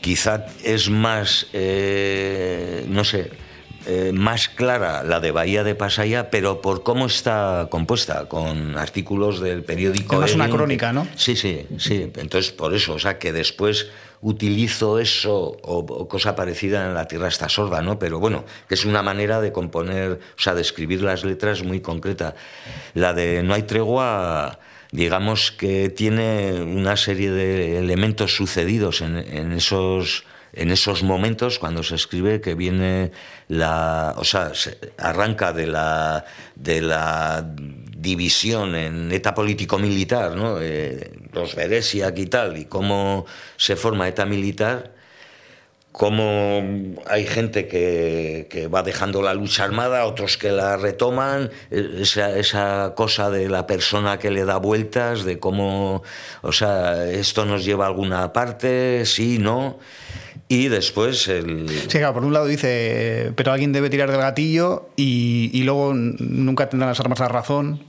[0.00, 3.30] quizá es más, eh, no sé,
[3.86, 9.40] eh, más clara la de Bahía de Pasaya, pero por cómo está compuesta, con artículos
[9.40, 10.24] del periódico.
[10.24, 11.06] Es una crónica, ¿no?
[11.16, 12.10] Sí, sí, sí.
[12.16, 13.88] Entonces, por eso, o sea, que después
[14.22, 17.98] utilizo eso o, o, cosa parecida en La Tierra está sorda, ¿no?
[17.98, 21.80] Pero bueno, que es una manera de componer, o sea, de escribir las letras muy
[21.80, 22.34] concreta.
[22.94, 24.58] La de No hay tregua
[24.92, 31.82] digamos que tiene una serie de elementos sucedidos en, en esos en esos momentos cuando
[31.82, 33.12] se escribe que viene
[33.48, 37.44] la, o sea, se arranca de la, de la
[37.96, 40.60] división en ETA político-militar, ¿no?
[40.60, 44.94] Eh, los Beresiak y tal, y cómo se forma ETA militar,
[45.96, 46.62] cómo
[47.06, 52.92] hay gente que, que, va dejando la lucha armada, otros que la retoman, esa, esa,
[52.94, 56.02] cosa de la persona que le da vueltas, de cómo,
[56.42, 59.78] o sea, esto nos lleva a alguna parte, sí, no.
[60.48, 61.68] Y después el...
[61.68, 65.92] Sí, claro, por un lado dice, pero alguien debe tirar del gatillo y, y luego
[65.94, 67.80] nunca tendrán las armas la razón.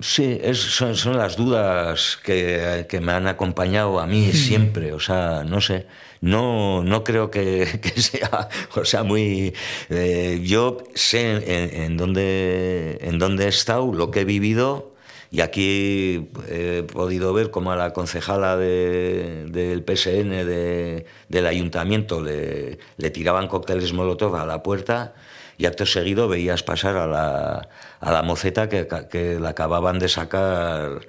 [0.00, 4.98] Sí, es, son, son, las dudas que, que, me han acompañado a mí siempre, o
[4.98, 5.86] sea, no sé,
[6.22, 9.52] no, no creo que, que sea, o sea, muy...
[9.90, 14.91] Eh, yo sé en, en, dónde, en dónde he estado, lo que he vivido,
[15.32, 22.20] y aquí he podido ver cómo a la concejala de, del PSN de, del ayuntamiento
[22.20, 22.78] le,
[23.12, 25.14] tiraban cócteles Molotov a la puerta
[25.56, 27.68] y acto seguido veías pasar a la,
[28.00, 31.00] a la moceta que, la acababan de sacar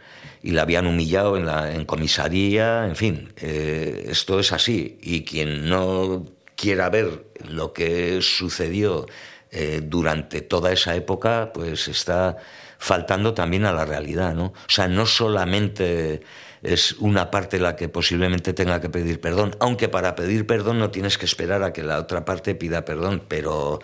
[0.41, 4.99] y la habían humillado en, la, en comisaría, en fin, eh, esto es así.
[5.01, 9.05] Y quien no quiera ver lo que sucedió
[9.51, 12.38] eh, durante toda esa época, pues está
[12.84, 14.48] faltando también a la realidad, ¿no?
[14.48, 16.22] O sea, no solamente
[16.62, 20.91] es una parte la que posiblemente tenga que pedir perdón, aunque para pedir perdón no
[20.91, 23.80] tienes que esperar a que la otra parte pida perdón, pero,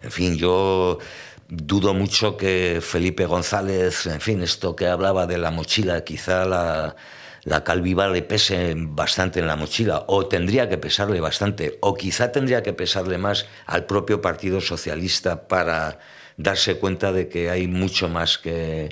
[0.00, 0.98] en fin, yo
[1.46, 6.96] dudo mucho que Felipe González, en fin, esto que hablaba de la mochila, quizá la,
[7.44, 12.32] la calviva le pese bastante en la mochila, o tendría que pesarle bastante, o quizá
[12.32, 15.98] tendría que pesarle más al propio Partido Socialista para
[16.38, 18.88] darse cuenta de que hay mucho más que,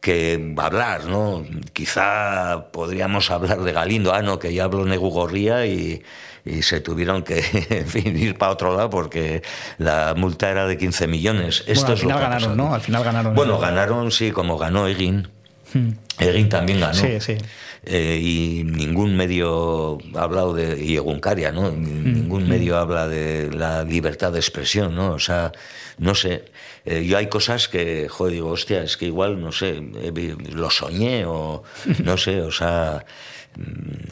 [0.00, 1.44] que hablar, ¿no?
[1.72, 6.04] Quizá podríamos hablar de Galindo, ah, no, que ya habló Negu Gorría y,
[6.44, 7.38] y se tuvieron que
[7.70, 9.42] en fin, ir para otro lado porque
[9.78, 11.64] la multa era de 15 millones.
[11.66, 12.74] Esto bueno, al final ganaron, ¿no?
[12.74, 13.34] Al final ganaron.
[13.34, 15.28] Bueno, ganaron, sí, como ganó Egin.
[15.72, 15.90] Hmm.
[16.18, 16.94] Egin también ganó.
[16.94, 17.36] Sí, sí.
[17.84, 21.72] Eh, y ningún medio ha hablado de y Eguncaria, ¿no?
[21.72, 25.12] Ningún medio habla de la libertad de expresión, ¿no?
[25.12, 25.50] O sea,
[25.98, 26.44] no sé.
[26.84, 29.82] Eh, yo hay cosas que, joder, digo, hostia, es que igual, no sé,
[30.52, 31.64] lo soñé o
[32.04, 33.04] no sé, o sea,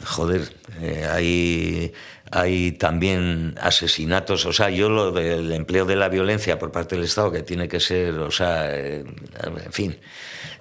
[0.05, 1.93] joder, eh, hay,
[2.31, 7.03] hay también asesinatos, o sea, yo lo del empleo de la violencia por parte del
[7.03, 9.03] Estado, que tiene que ser, o sea, eh,
[9.43, 9.99] en fin,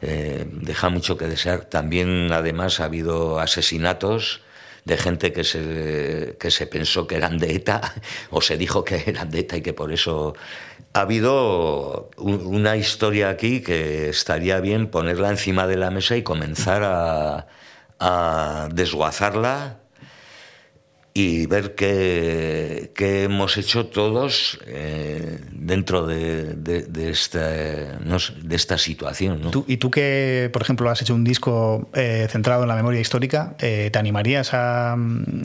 [0.02, 1.66] eh, deja mucho que desear.
[1.66, 4.40] También, además, ha habido asesinatos
[4.84, 7.80] de gente que se, que se pensó que eran de ETA
[8.30, 10.34] o se dijo que eran de ETA y que por eso
[10.92, 16.82] ha habido una historia aquí que estaría bien ponerla encima de la mesa y comenzar
[16.82, 17.46] a,
[18.00, 19.79] a desguazarla
[21.12, 29.50] y ver qué, hemos hecho todos eh, dentro de, de, esta, de esta situación.
[29.66, 33.54] y tú que, por ejemplo, has hecho un disco eh, centrado en la memoria histórica,
[33.58, 34.96] eh, ¿te animarías a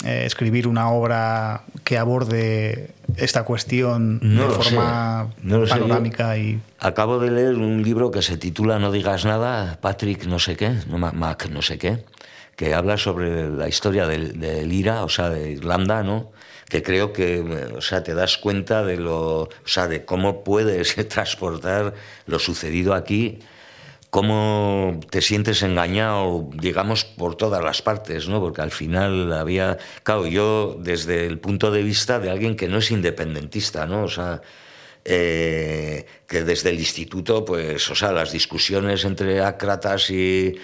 [0.05, 5.31] escribir una obra que aborde esta cuestión de forma
[5.67, 6.37] panorámica?
[6.37, 6.59] Y...
[6.79, 10.73] Acabo de leer un libro que se titula No digas nada, Patrick no sé qué,
[10.87, 12.03] Mac no sé qué
[12.55, 16.31] que habla sobre la historia del, IRA, o sea, de Irlanda, ¿no?
[16.69, 17.41] que creo que,
[17.75, 21.93] o sea, te das cuenta de lo, o sea, de cómo puedes transportar
[22.25, 23.39] lo sucedido aquí,
[24.09, 28.39] cómo te sientes engañado, digamos, por todas las partes, ¿no?
[28.39, 32.77] Porque al final había, claro, yo desde el punto de vista de alguien que no
[32.79, 34.03] es independentista, ¿no?
[34.03, 34.41] O sea,
[35.03, 40.55] eh, que desde el instituto, pues, o sea, las discusiones entre ácratas y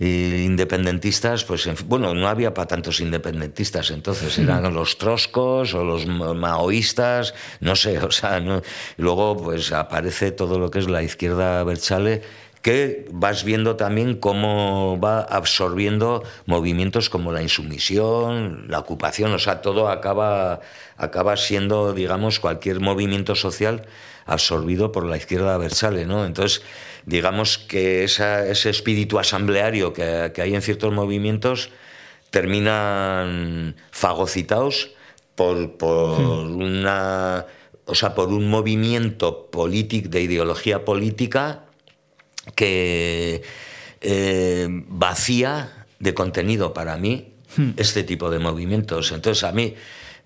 [0.00, 7.34] independentistas, pues bueno, no había para tantos independentistas entonces, eran los troscos o los maoístas,
[7.60, 8.42] no sé, o sea,
[8.96, 12.22] luego pues aparece todo lo que es la izquierda Berchale
[12.66, 19.60] que vas viendo también cómo va absorbiendo movimientos como la insumisión, la ocupación, o sea,
[19.62, 20.58] todo acaba,
[20.96, 23.86] acaba siendo, digamos, cualquier movimiento social
[24.24, 26.26] absorbido por la izquierda versale, ¿no?
[26.26, 26.62] Entonces,
[27.06, 31.70] digamos que ese espíritu asambleario que, hay en ciertos movimientos
[32.30, 34.90] terminan fagocitados
[35.36, 36.56] por, hmm.
[36.56, 37.46] una
[37.86, 41.66] o sea, por un movimiento político de ideología política
[42.56, 43.42] que
[44.00, 47.70] eh, vacía de contenido para mí hmm.
[47.76, 49.12] este tipo de movimientos.
[49.12, 49.74] Entonces, a mí,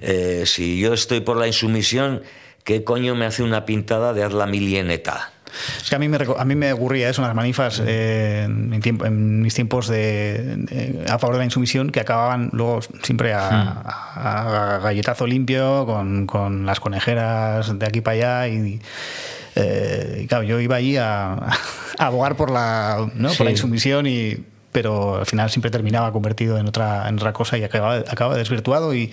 [0.01, 2.23] eh, si yo estoy por la insumisión,
[2.65, 5.35] ¿qué coño me hace una pintada de Arla Milieneta?
[5.81, 9.43] Es que a mí me, a mí me ocurría eso en las manifas eh, en,
[9.43, 14.83] mis tiempos de, a favor de la insumisión que acababan luego siempre a, hmm.
[14.83, 18.81] galletazo limpio con, con, las conejeras de aquí para allá y,
[19.57, 21.37] eh, claro, yo iba allí a,
[21.99, 23.33] abogar por la, ¿no?
[23.33, 27.59] por la insumisión y pero al final siempre terminaba convertido en otra, en otra cosa
[27.59, 29.11] y acababa, acaba desvirtuado y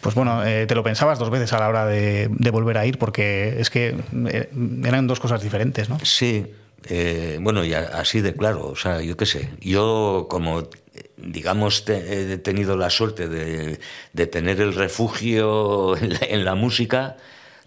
[0.00, 2.98] pues bueno, eh, te lo pensabas dos veces a la hora de, volver a ir
[2.98, 3.96] porque es que
[4.28, 4.50] eh,
[4.84, 5.98] eran dos cosas diferentes, ¿no?
[6.02, 6.46] Sí,
[6.88, 10.68] eh, bueno, y así de claro, o sea, yo qué sé, yo como
[11.16, 13.80] digamos he tenido la suerte de,
[14.12, 17.16] de tener el refugio en la música,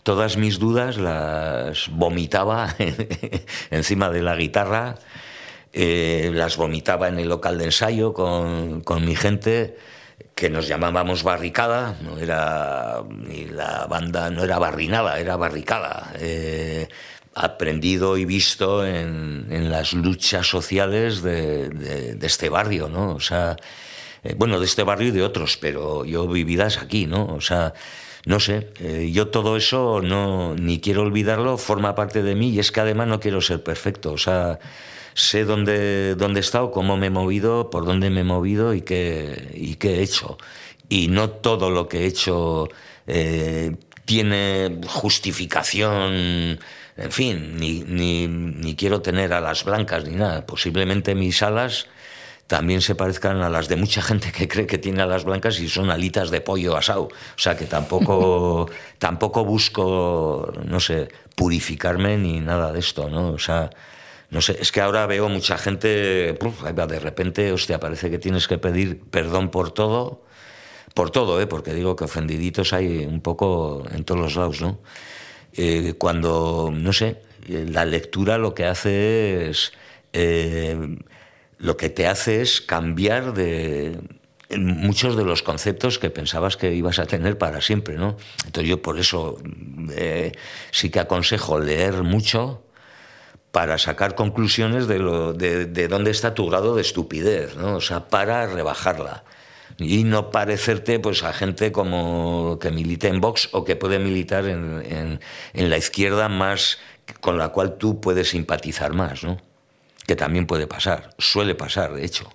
[0.04, 2.76] todas mis dudas las vomitaba
[3.72, 4.96] encima de la guitarra
[5.74, 9.78] eh, las vomitaba en el local de ensayo con, mi gente
[10.34, 16.14] que nos llamábamos barricada, no era ni la banda no era barrinada, era barricada.
[16.20, 16.88] Eh,
[17.36, 23.14] aprendido y visto en, las luchas sociales de, este barrio, ¿no?
[23.14, 23.58] O sea,
[24.24, 27.26] eh, bueno, de este barrio y de otros, pero yo vividas aquí, ¿no?
[27.28, 27.74] O sea,
[28.26, 28.72] no sé,
[29.12, 33.08] yo todo eso no ni quiero olvidarlo, forma parte de mí y es que además
[33.08, 34.60] no quiero ser perfecto, o sea,
[35.18, 38.82] sé dónde, dónde he estado, cómo me he movido, por dónde me he movido y
[38.82, 40.38] qué, y qué he hecho.
[40.90, 42.70] Y no todo lo que he hecho
[43.08, 46.60] eh, tiene justificación,
[46.98, 50.46] en fin, ni, ni, ni, quiero tener alas blancas ni nada.
[50.46, 51.88] Posiblemente mis alas
[52.46, 55.68] también se parezcan a las de mucha gente que cree que tiene alas blancas y
[55.68, 57.06] son alitas de pollo asado.
[57.06, 63.30] O sea que tampoco, tampoco busco, no sé, purificarme ni nada de esto, ¿no?
[63.30, 63.72] O sea,
[64.30, 65.88] no sé, es que ahora veo mucha gente,
[66.34, 70.24] de repente, hostia, parece que tienes que pedir perdón por todo,
[70.94, 71.48] por todo, ¿eh?
[71.48, 74.80] porque digo que ofendiditos hay un poco en todos los lados, ¿no?
[75.54, 79.72] Eh, cuando, no sé, la lectura lo que hace es,
[80.14, 80.98] eh,
[81.58, 84.00] lo que te hace es cambiar de
[84.56, 88.18] muchos de los conceptos que pensabas que ibas a tener para siempre, ¿no?
[88.46, 89.38] Entonces yo por eso
[89.92, 90.32] eh,
[90.72, 92.64] sí que aconsejo leer mucho,
[93.58, 97.78] para sacar conclusiones de, lo, de, de, dónde está tu grado de estupidez, ¿no?
[97.78, 99.24] O sea, para rebajarla.
[99.80, 104.46] Y no parecerte pues, a gente como que milita en Vox o que puede militar
[104.46, 105.20] en,
[105.56, 106.78] en, la izquierda más
[107.20, 109.42] con la cual tú puedes simpatizar más, ¿no?
[110.06, 112.30] Que también puede pasar, suele pasar, de hecho.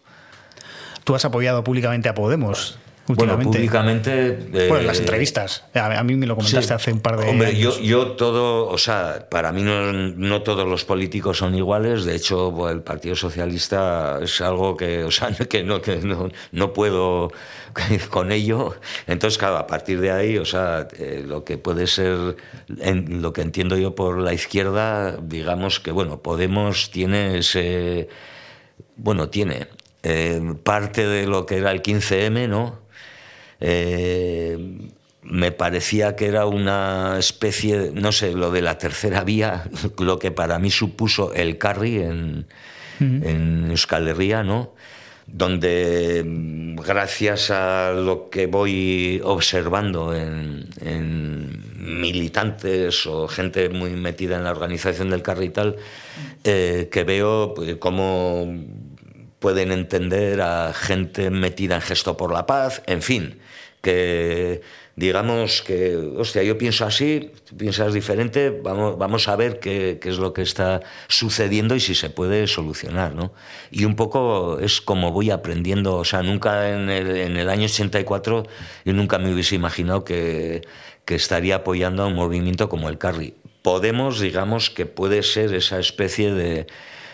[1.04, 2.80] Tú has apoyado públicamente a Podemos.
[3.08, 4.46] Bueno, públicamente.
[4.50, 5.64] bueno, en las eh, entrevistas.
[5.74, 9.26] A, mí me lo comentaste hace un par de Hombre, Yo, yo todo, o sea,
[9.28, 12.04] para mí no, no, todos los políticos son iguales.
[12.04, 16.72] De hecho, el Partido Socialista es algo que, o sea, que no, que no, no
[16.72, 17.32] puedo
[18.10, 18.76] con ello.
[19.08, 22.36] Entonces, claro, a partir de ahí, o sea, eh, lo que puede ser,
[22.78, 28.08] en, lo que entiendo yo por la izquierda, digamos que, bueno, Podemos tiene ese.
[28.96, 29.66] Bueno, tiene
[30.02, 32.81] eh, parte de lo que era el 15M, ¿no?
[33.64, 34.58] Eh,
[35.22, 39.64] me parecía que era una especie, no sé, lo de la tercera vía,
[39.98, 42.46] lo que para mí supuso el carry en,
[43.00, 44.72] en Euskal Herria, ¿no?
[45.26, 46.22] donde
[46.84, 50.68] gracias a lo que voy observando en,
[51.78, 55.76] militantes o gente muy metida en la organización del carry y tal,
[56.44, 58.46] eh, que veo pues, cómo
[59.38, 63.38] pueden entender a gente metida en gesto por la paz, en fin,
[63.82, 64.62] que
[64.96, 70.18] digamos que, hostia, yo pienso así, piensas diferente, vamos, vamos a ver qué, qué, es
[70.18, 73.32] lo que está sucediendo y si se puede solucionar, ¿no?
[73.70, 77.64] Y un poco es como voy aprendiendo, o sea, nunca en el, en el año
[77.64, 78.46] 84
[78.84, 80.62] yo nunca me hubiese imaginado que,
[81.04, 83.34] que estaría apoyando a un movimiento como el Carri.
[83.62, 86.66] Podemos, digamos, que puede ser esa especie de,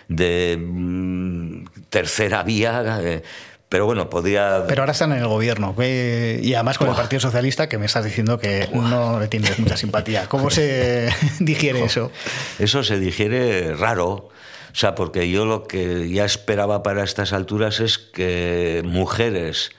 [0.09, 3.23] de mm, tercera vía, eh,
[3.69, 4.65] pero bueno, podría.
[4.67, 5.75] Pero ahora están en el gobierno.
[5.79, 9.77] Y además con el Partido Socialista, que me estás diciendo que no le tienes mucha
[9.77, 10.27] simpatía.
[10.27, 11.11] ¿Cómo se
[11.41, 12.11] digiere eso?
[12.59, 14.31] Eso se digiere raro.
[14.71, 19.71] O sea, porque yo lo que ya esperaba para estas alturas es que mujeres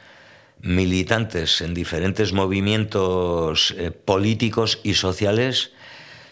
[0.62, 5.72] militantes en diferentes movimientos eh, políticos y sociales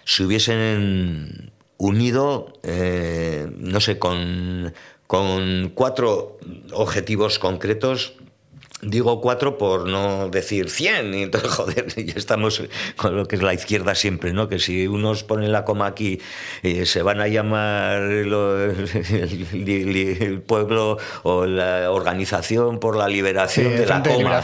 [0.03, 4.73] se hubiesen unido, eh, no sé, con
[5.07, 6.37] con cuatro
[6.73, 8.13] objetivos concretos
[8.83, 12.61] Digo cuatro por no decir cien, y entonces, joder, ya estamos
[12.95, 14.47] con lo que es la izquierda siempre, ¿no?
[14.47, 16.21] Que si unos ponen la coma aquí,
[16.61, 18.29] eh, se van a llamar el,
[20.45, 24.43] pueblo o la Organización por la Liberación de la Coma.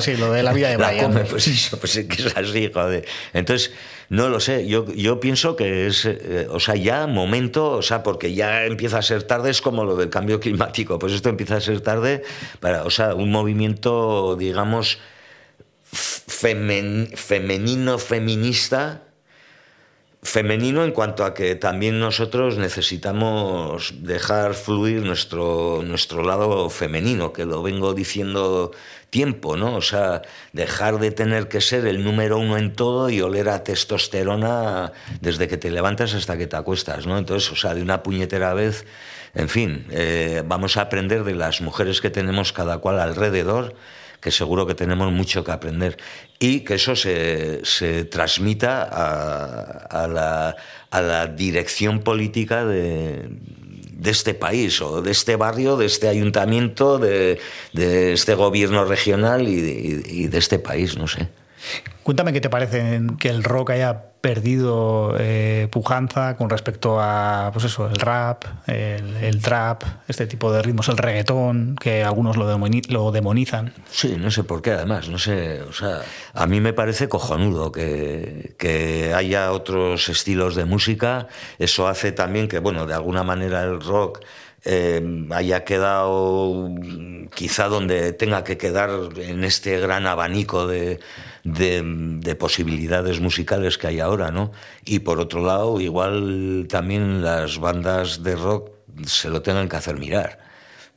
[0.00, 1.12] sí, lo de la vida de Brian.
[1.28, 3.04] pues eso, pues es que es así, joder.
[3.34, 3.70] Entonces,
[4.08, 8.02] no lo sé, yo, yo pienso que es, eh, o sea, ya momento, o sea,
[8.02, 11.56] porque ya empieza a ser tarde, es como lo del cambio climático, pues esto empieza
[11.56, 12.22] a ser tarde
[12.60, 14.98] para, o sea, un movimiento, digamos,
[16.36, 19.03] femenino, feminista,
[20.24, 27.44] femenino en cuanto a que también nosotros necesitamos dejar fluir nuestro, nuestro lado femenino, que
[27.44, 28.72] lo vengo diciendo
[29.10, 29.76] tiempo, ¿no?
[29.76, 30.22] O sea,
[30.54, 35.46] dejar de tener que ser el número uno en todo y oler a testosterona desde
[35.46, 37.18] que te levantas hasta que te acuestas, ¿no?
[37.18, 38.86] Entonces, o sea, de una puñetera vez,
[39.34, 43.74] en fin, eh, vamos a aprender de las mujeres que tenemos cada cual alrededor
[44.24, 45.98] que seguro que tenemos mucho que aprender
[46.38, 50.56] y que eso se, se transmita a, la,
[50.90, 56.98] a, la, dirección política de, de, este país o de este barrio, de este ayuntamiento,
[56.98, 57.38] de,
[57.74, 61.28] de este gobierno regional y de este país, no sé.
[62.02, 67.66] Cuéntame qué te parece que el rock haya perdido eh, pujanza con respecto a, pues
[67.66, 72.46] eso, el rap, el, trap, este tipo de ritmos, el reggaetón, que algunos lo,
[72.88, 73.74] lo demonizan.
[73.90, 76.00] Sí, no sé por qué, además, no sé, o sea,
[76.32, 82.48] a mí me parece cojonudo que, que haya otros estilos de música, eso hace también
[82.48, 84.20] que, bueno, de alguna manera el rock
[84.64, 86.70] eh, haya quedado
[87.34, 91.00] quizá donde tenga que quedar en este gran abanico de,
[91.44, 94.52] de, posibilidades musicales que hay ahora, ¿no?
[94.84, 98.70] Y por otro lado, igual también las bandas de rock
[99.04, 100.38] se lo tengan que hacer mirar.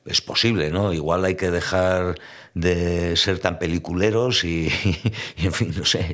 [0.05, 0.93] Es posible, ¿no?
[0.93, 2.15] Igual hay que dejar
[2.59, 4.67] de ser tan peliculeros y,
[5.37, 6.05] en fin, no sé,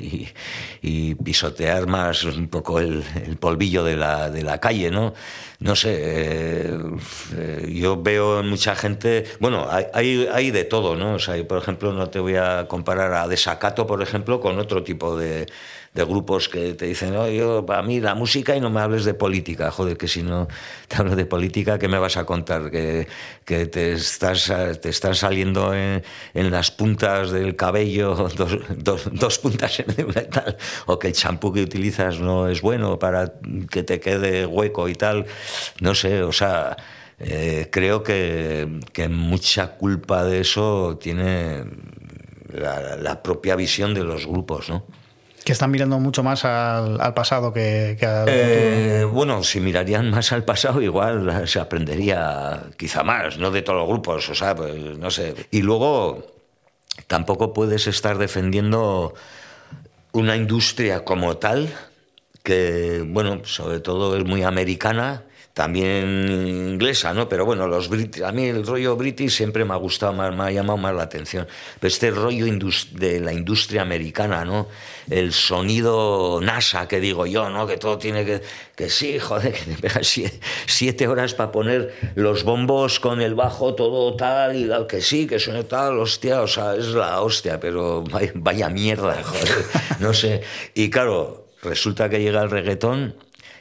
[0.82, 3.02] y, pisotear más un poco el,
[3.40, 5.14] polvillo de la, de la, calle, ¿no?
[5.60, 6.78] No sé, eh,
[7.36, 11.14] eh, yo veo mucha gente, bueno, hay, hay, de todo, ¿no?
[11.14, 14.82] O sea, por ejemplo, no te voy a comparar a Desacato, por ejemplo, con otro
[14.82, 15.46] tipo de,
[15.94, 19.04] de grupos que te dicen, no, yo, para mí la música y no me hables
[19.04, 19.70] de política.
[19.70, 20.48] Joder, que si no
[20.88, 22.72] te hablo de política, ¿qué me vas a contar?
[22.72, 23.06] Que,
[23.44, 26.02] que te, estás, te están saliendo en,
[26.34, 31.52] en, las puntas del cabello dos, dos, dos puntas en tal, o que el champú
[31.52, 33.32] que utilizas no es bueno para
[33.70, 35.26] que te quede hueco y tal.
[35.80, 36.76] No sé, o sea,
[37.20, 41.64] eh, creo que, que mucha culpa de eso tiene
[42.52, 44.84] la propia visión de los grupos, ¿no?
[45.44, 50.44] Que están mirando mucho más al, pasado que, al eh, Bueno, si mirarían más al
[50.44, 55.10] pasado, igual se aprendería quizá más, no de todos los grupos, o sea, pues, no
[55.10, 55.34] sé.
[55.50, 56.24] Y luego,
[57.06, 59.14] tampoco puedes estar defendiendo
[60.12, 61.68] una industria como tal,
[62.42, 65.24] que, bueno, sobre todo es muy americana
[65.54, 66.26] también
[66.72, 67.28] inglesa, ¿no?
[67.28, 67.88] Pero bueno, los
[68.24, 71.04] a mí el rollo british siempre me ha gustado más, me ha llamado más la
[71.04, 71.46] atención.
[71.78, 72.44] Pero este rollo
[72.90, 74.66] de la industria americana, ¿no?
[75.08, 77.68] El sonido NASA, que digo yo, ¿no?
[77.68, 78.42] Que todo tiene que...
[78.74, 80.12] Que sí, joder, que te pegas
[80.66, 85.38] siete, horas para poner los bombos con el bajo, todo tal, y que sí, que
[85.38, 89.64] suene tal, hostia, o sea, es la hostia, pero vaya, vaya mierda, joder,
[90.00, 90.42] no sé.
[90.74, 93.14] Y claro, resulta que llega el reggaetón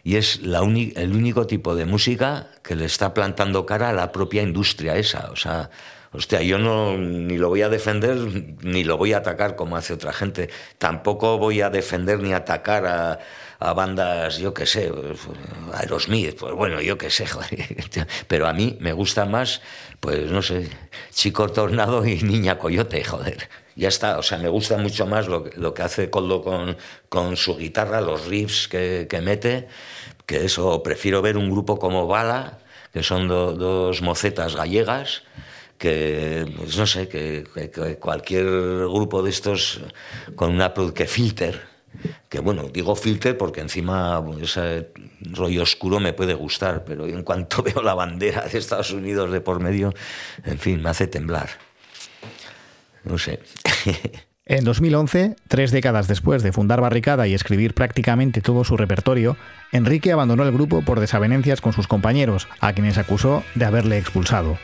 [0.03, 4.11] y es la el único tipo de música que le está plantando cara a la
[4.11, 5.29] propia industria esa.
[5.31, 5.69] O sea,
[6.11, 8.17] hostia, yo no ni lo voy a defender
[8.61, 10.49] ni lo voy a atacar como hace otra gente.
[10.77, 13.19] Tampoco voy a defender ni atacar a,
[13.59, 14.91] a bandas, yo qué sé,
[15.73, 17.77] Aerosmith, pues bueno, yo qué sé, joder.
[18.27, 19.61] Pero a mí me gusta más,
[20.01, 20.69] pues no sé,
[21.11, 24.17] Chico Tornado y Niña Coyote, joder ya está.
[24.17, 26.77] O sea, me gusta mucho más lo, lo que hace Coldo con,
[27.09, 29.67] con, su guitarra, los riffs que, que, mete,
[30.25, 30.83] que eso.
[30.83, 32.59] Prefiero ver un grupo como Bala,
[32.93, 35.23] que son dos mocetas gallegas,
[35.77, 39.81] que, pues no sé, que, que, cualquier grupo de estos
[40.35, 41.73] con una que filter.
[42.27, 44.89] Que bueno, digo filter porque encima ese
[45.31, 49.41] rollo oscuro me puede gustar, pero en cuanto veo la bandera de Estados Unidos de
[49.41, 49.93] por medio,
[50.43, 51.49] en fin, me hace temblar.
[53.03, 53.39] No sé.
[54.45, 59.37] En 2011, tres décadas después de fundar Barricada y escribir prácticamente todo su repertorio,
[59.71, 64.57] Enrique abandonó el grupo por desavenencias con sus compañeros, a quienes acusó de haberle expulsado.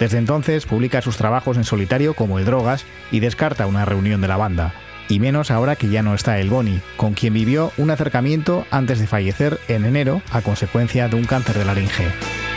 [0.00, 4.28] Desde entonces publica sus trabajos en solitario como El Drogas y descarta una reunión de
[4.28, 4.74] la banda,
[5.08, 8.98] y menos ahora que ya no está el Boni, con quien vivió un acercamiento antes
[8.98, 12.49] de fallecer en enero a consecuencia de un cáncer de laringe.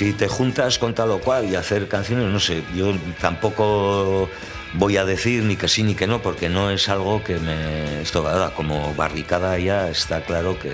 [0.00, 4.30] Si te juntas con tal o cual y hacer canciones, no sé, yo tampoco
[4.72, 8.00] voy a decir ni que sí ni que no, porque no es algo que me...
[8.00, 8.24] Esto,
[8.56, 10.72] como barricada ya está claro que,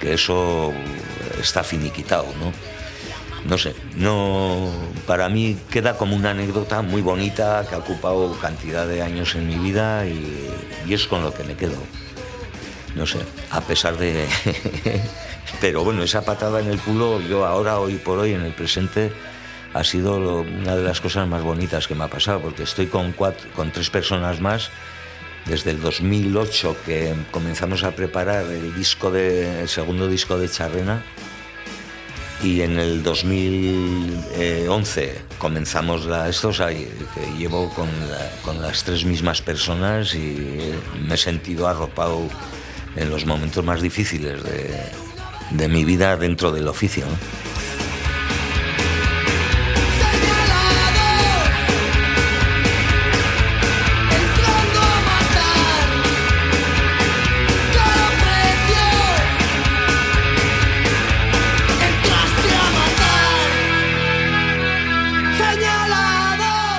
[0.00, 0.72] que eso
[1.38, 2.50] está finiquitado, ¿no?
[3.44, 4.72] No sé, no,
[5.06, 9.48] para mí queda como una anécdota muy bonita que ha ocupado cantidad de años en
[9.48, 10.48] mi vida y,
[10.86, 11.76] y es con lo que me quedo.
[12.94, 13.18] No sé,
[13.50, 14.26] a pesar de
[15.60, 19.12] Pero bueno, esa patada en el culo, yo ahora, hoy por hoy, en el presente,
[19.74, 23.12] ha sido una de las cosas más bonitas que me ha pasado, porque estoy con,
[23.12, 24.70] con tres personas más
[25.46, 31.02] desde el 2008 que comenzamos a preparar el, disco de, el segundo disco de Charrena
[32.42, 36.88] y en el 2011 comenzamos la, esto, que
[37.36, 37.90] llevo con,
[38.44, 40.72] con, las tres mismas personas y
[41.06, 42.22] me he sentido arropado
[42.96, 44.80] en los momentos más difíciles de,
[45.50, 47.06] de mi vida dentro del oficio.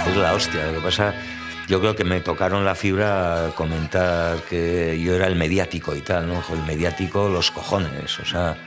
[0.08, 1.14] Es la hostia, lo que pasa
[1.72, 6.28] yo creo que me tocaron la fibra comentar que yo era el mediático y tal,
[6.28, 6.44] ¿no?
[6.52, 8.58] El mediático, los cojones, o sea,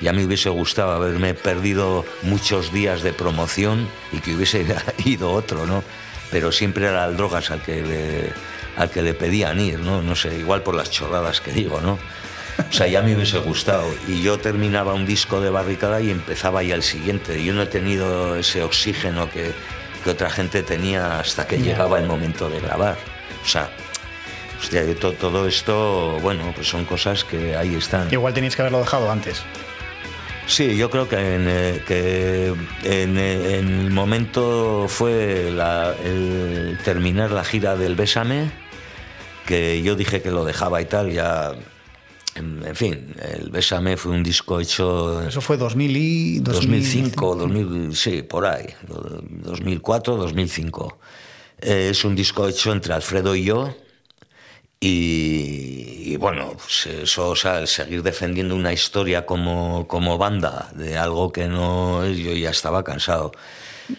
[0.00, 4.66] ya me hubiese gustado haberme perdido muchos días de promoción y que hubiese
[5.04, 5.84] ido otro, ¿no?
[6.32, 8.32] Pero siempre era el drogas al que le,
[8.76, 10.02] al que le pedían ir, ¿no?
[10.02, 11.92] No sé, igual por las chorradas que digo, ¿no?
[12.58, 13.86] O sea, ya me hubiese gustado.
[14.08, 17.44] Y yo terminaba un disco de barricada y empezaba ya el siguiente.
[17.44, 19.52] Yo no he tenido ese oxígeno que,
[20.02, 22.96] que otra gente tenía hasta que llegaba el momento de grabar.
[23.44, 23.70] O sea,
[24.60, 28.12] hostia, todo, todo esto, bueno, pues son cosas que ahí están.
[28.12, 29.42] Igual tenías que haberlo dejado antes.
[30.46, 37.76] Sí, yo creo que en, eh, que en, el momento fue el terminar la gira
[37.76, 38.50] del Bésame,
[39.46, 41.52] que yo dije que lo dejaba y tal, ya
[42.34, 45.26] en, fin, el Bésame fue un disco hecho...
[45.26, 46.38] Eso fue 2000 y...
[46.40, 50.98] 2005, 2000, sí, por ahí, 2004, 2005.
[51.60, 53.74] Eh, es un disco hecho entre Alfredo y yo.
[54.80, 60.98] Y, bueno, pues eso, o sea, el seguir defendiendo una historia como, como banda de
[60.98, 63.30] algo que no yo ya estaba cansado.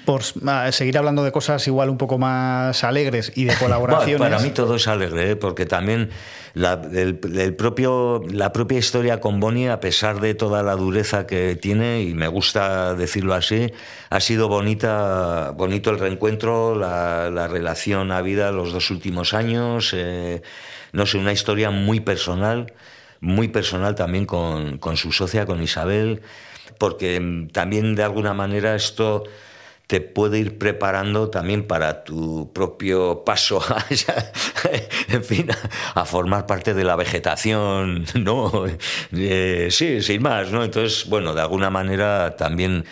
[0.06, 0.24] Por
[0.72, 4.20] seguir hablando de cosas igual un poco más alegres y de colaboraciones.
[4.20, 5.36] para mí todo es alegre, ¿eh?
[5.36, 6.10] porque también
[6.54, 7.16] la, el,
[7.56, 12.14] propio, la propia historia con Bonnie, a pesar de toda la dureza que tiene, y
[12.14, 13.72] me gusta decirlo así,
[14.10, 19.94] ha sido bonita, bonito el reencuentro, la, la relación a vida los dos últimos años.
[19.96, 20.42] Eh,
[20.92, 22.74] no sé, una historia muy personal,
[23.20, 26.22] muy personal también con, con su socia, con Isabel
[26.78, 29.24] porque mm, también de alguna manera esto
[29.88, 33.86] te puede ir preparando también para tu propio paso a,
[35.10, 35.48] en fin,
[35.96, 38.66] a, formar parte de la vegetación, ¿no?
[39.12, 40.64] Eh, sí, sin más, ¿no?
[40.64, 42.86] Entonces, bueno, de alguna manera también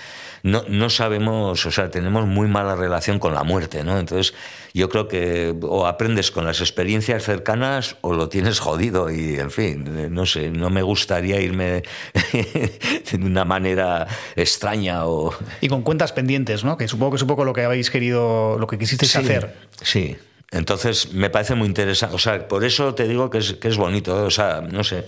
[0.44, 4.00] no, no sabemos, o sea, tenemos muy mala relación con la muerte, ¿no?
[4.00, 4.34] Entonces,
[4.74, 9.52] yo creo que o aprendes con las experiencias cercanas o lo tienes jodido y, en
[9.52, 11.84] fin, no sé, no me gustaría irme
[12.34, 15.34] de una manera extraña o...
[15.62, 16.78] Y con cuentas pendientes, ¿no?
[16.78, 19.56] Que supongo que es un poco lo que habéis querido, lo que quisisteis hacer.
[19.82, 20.16] Sí,
[20.52, 23.78] entonces me parece muy interesante, o sea, por eso te digo que es, que es
[23.78, 25.06] bonito, o sea, no sé.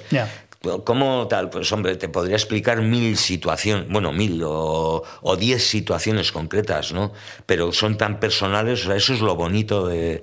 [0.86, 1.49] ¿Cómo tal?
[1.49, 5.03] Pues hombre, te podría explicar mil situaciones, bueno, mil o,
[5.38, 7.11] diez situaciones concretas, ¿no?
[7.45, 10.22] Pero son tan personales, o sea, eso es lo bonito de,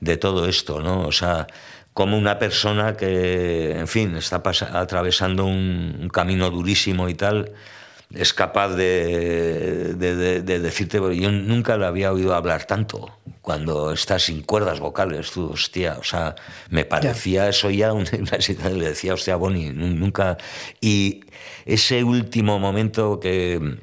[0.00, 1.08] de todo esto, ¿no?
[1.08, 1.48] O sea,
[1.92, 4.40] como una persona que, en fin, está
[4.72, 7.52] atravesando un camino durísimo y tal,
[8.12, 14.80] es capaz de, decirte, yo nunca le había oído hablar tanto, cuando estás sin cuerdas
[14.80, 16.34] vocales, tú, hostia, o sea,
[16.70, 18.06] me parecía eso ya una,
[18.40, 20.38] situación, le decía, hostia, Bonnie, nunca...
[20.80, 21.20] Y
[21.64, 23.78] ese último momento que,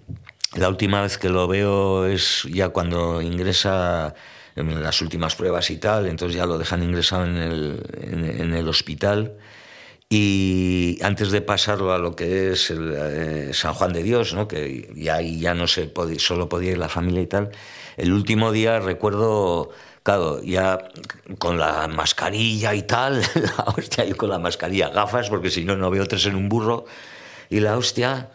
[0.56, 4.14] la última vez que lo veo es ya cuando ingresa
[4.56, 8.68] en las últimas pruebas y tal, entonces ya lo dejan ingresado en el, en el
[8.68, 9.38] hospital
[10.10, 14.48] y antes de pasarlo a lo que es eh, San Juan de Dios, ¿no?
[14.48, 17.52] que ya, ya no se podía, solo podía ir la familia y tal,
[17.98, 19.72] el último día recuerdo,
[20.04, 20.80] claro, ya
[21.40, 25.76] con la mascarilla y tal, la hostia, yo con la mascarilla, gafas, porque si no,
[25.76, 26.86] no veo tres en un burro,
[27.50, 28.30] y la hostia,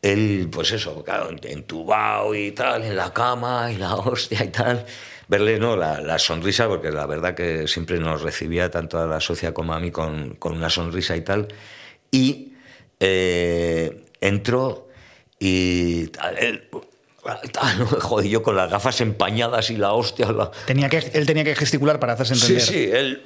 [0.00, 4.86] él, pues eso, claro, entubado y tal, en la cama, y la hostia y tal
[5.30, 9.54] verle no la, sonrisa, porque la verdad que siempre nos recibía tanto a la socia
[9.54, 11.46] como a mí con, una sonrisa y tal.
[12.10, 12.54] Y
[12.98, 14.88] eh, entró
[15.38, 16.68] y él,
[18.00, 20.26] joder, yo con las gafas empañadas y la hostia.
[20.66, 22.60] Tenía que, él tenía que gesticular para hacerse entender.
[22.60, 23.22] Sí, sí, él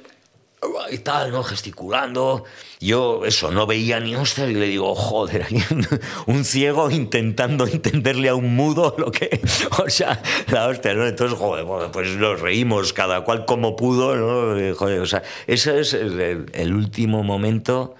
[0.89, 1.43] y tal, ¿no?
[1.43, 2.43] Gesticulando.
[2.79, 5.63] Yo, eso, no veía ni hostia y le digo, joder, hay
[6.27, 9.41] un, ciego intentando entenderle a un mudo lo que.
[9.85, 11.05] O sea, la hostia, ¿no?
[11.05, 14.75] Entonces, joder, pues nos reímos, cada cual como pudo, ¿no?
[14.75, 17.95] Joder, o sea, ese es el, último momento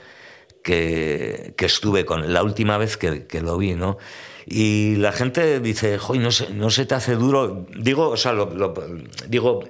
[0.64, 2.34] que, que, estuve con.
[2.34, 3.98] La última vez que, que lo vi, ¿no?
[4.48, 7.66] Y la gente dice, Joy, no se, no se te hace duro.
[7.76, 8.54] Digo, o sea, lo,
[9.28, 9.64] digo,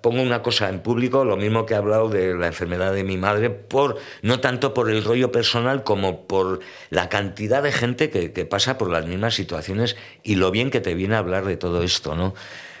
[0.00, 3.18] pongo una cosa en público, lo mismo que he hablado de la enfermedad de mi
[3.18, 8.32] madre, por, no tanto por el rollo personal como por la cantidad de gente que,
[8.32, 11.58] que pasa por las mismas situaciones y lo bien que te viene a hablar de
[11.58, 12.34] todo esto, ¿no?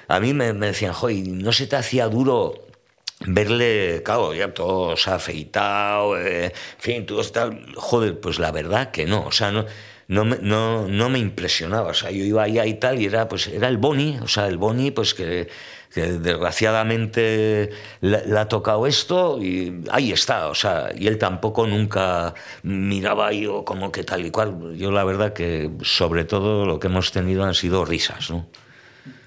[0.08, 2.54] A mí me, me decían, Joy, ¿no se te hacía duro
[3.26, 7.50] verle, claro, ya todo se ha afeitado, eh, en fin, todo está...
[7.76, 9.66] Joder, pues la verdad que no, o sea, no
[10.08, 11.90] no me, no, no me impresionaba.
[11.90, 14.48] O sea, yo iba allá y tal, y era, pues, era el Boni, o sea,
[14.48, 15.48] el Boni, pues que,
[15.94, 23.32] desgraciadamente le, ha tocado esto y ahí está, o sea, y él tampoco nunca miraba
[23.32, 24.74] yo como que tal y cual.
[24.76, 28.48] Yo la verdad que sobre todo lo que hemos tenido han sido risas, ¿no?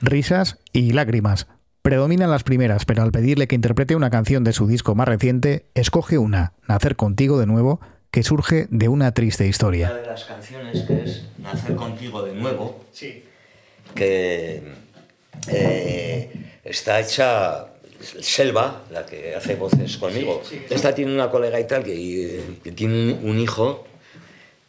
[0.02, 1.48] Risas y lágrimas.
[1.82, 5.68] Predominan las primeras, pero al pedirle que interprete una canción de su disco más reciente,
[5.74, 7.80] escoge una, Nacer contigo de nuevo,
[8.18, 9.92] que surge de una triste historia.
[9.92, 13.24] Una de las canciones que es Nacer contigo de nuevo, sí.
[13.94, 14.64] que
[15.48, 16.32] eh,
[16.64, 17.68] está hecha
[18.20, 20.42] Selva, la que hace voces conmigo.
[20.68, 22.42] Esta tiene una colega y tal que,
[22.74, 23.86] tiene un hijo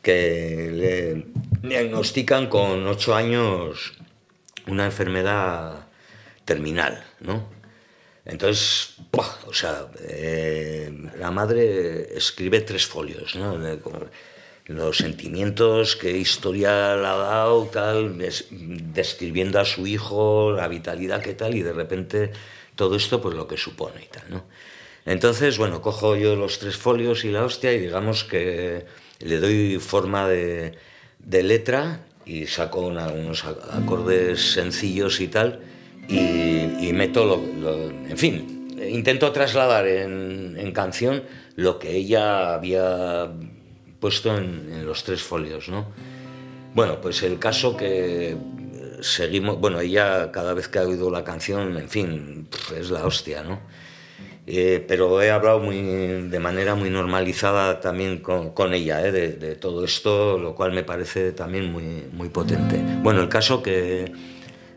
[0.03, 0.71] que
[1.63, 3.95] le diagnostican con ocho años
[4.67, 5.87] una enfermedad
[6.45, 7.45] terminal, ¿no?
[8.29, 8.95] Entonces,
[9.47, 13.59] o sea, eh, la madre escribe tres folios, ¿no?
[14.67, 18.19] Los sentimientos, qué historia le ha dado, tal,
[18.93, 22.31] describiendo a su hijo, la vitalidad que tal, y de repente
[22.77, 24.45] todo esto, pues lo que supone y tal, ¿no?
[25.07, 28.85] Entonces, bueno, cojo yo los tres folios y la hostia y digamos que
[29.21, 30.77] le doy forma de,
[31.25, 35.61] letra y saco unos acordes sencillos y tal
[36.09, 41.23] y, meto, lo, en fin, intento trasladar en, canción
[41.57, 43.31] lo que ella había
[44.01, 45.87] puesto en, los tres folios, ¿no?
[46.75, 48.37] Bueno, pues el caso que
[49.01, 53.43] seguimos, bueno, ella cada vez que ha oído la canción, en fin, es la hostia,
[53.43, 53.61] ¿no?
[54.51, 59.13] Eh, pero he hablado muy, de manera muy normalizada también con, con ella ¿eh?
[59.13, 62.81] de, de, todo esto, lo cual me parece también muy, muy potente.
[63.03, 64.11] Bueno, el caso que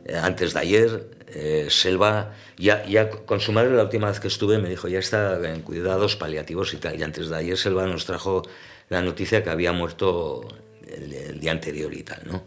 [0.06, 4.28] eh, antes de ayer, eh, Selva, ya, ya con su madre la última vez que
[4.28, 7.86] estuve me dijo, ya está en cuidados paliativos y tal, y antes de ayer Selva
[7.88, 8.44] nos trajo
[8.90, 10.48] la noticia que había muerto
[10.88, 12.44] el, el día anterior y tal, ¿no?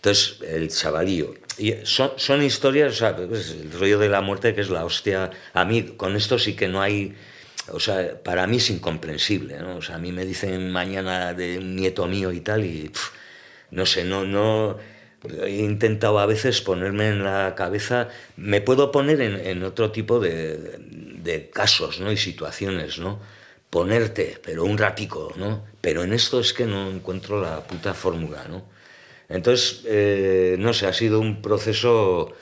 [0.00, 1.34] Entonces, el chavalillo.
[1.58, 4.86] Y son, son historias, o sea, pues, el rollo de la muerte que es la
[4.86, 5.30] hostia.
[5.52, 7.14] A mí, con esto sí que no hay.
[7.68, 9.76] O sea, para mí es incomprensible, ¿no?
[9.76, 13.10] O sea, a mí me dicen mañana de un nieto mío y tal, y pff,
[13.72, 14.78] no sé, no, no.
[15.42, 18.08] He intentado a veces ponerme en la cabeza.
[18.36, 20.78] Me puedo poner en, en otro tipo de,
[21.22, 22.10] de casos, ¿no?
[22.10, 23.20] Y situaciones, ¿no?
[23.68, 25.64] Ponerte, pero un ratico, ¿no?
[25.80, 28.64] Pero en esto es que no encuentro la puta fórmula, ¿no?
[29.28, 32.32] Entonces, eh, no sé, ha sido un proceso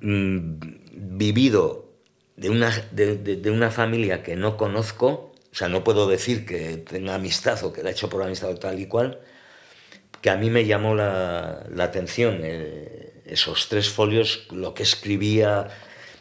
[0.00, 0.58] mmm,
[0.92, 1.88] vivido
[2.36, 7.14] de una, de, una familia que no conozco, o sea, no puedo decir que tenga
[7.14, 9.20] amistad o que la he hecho por amistad tal y cual,
[10.20, 15.68] que a mí me llamó la, la atención eh, esos tres folios, lo que escribía,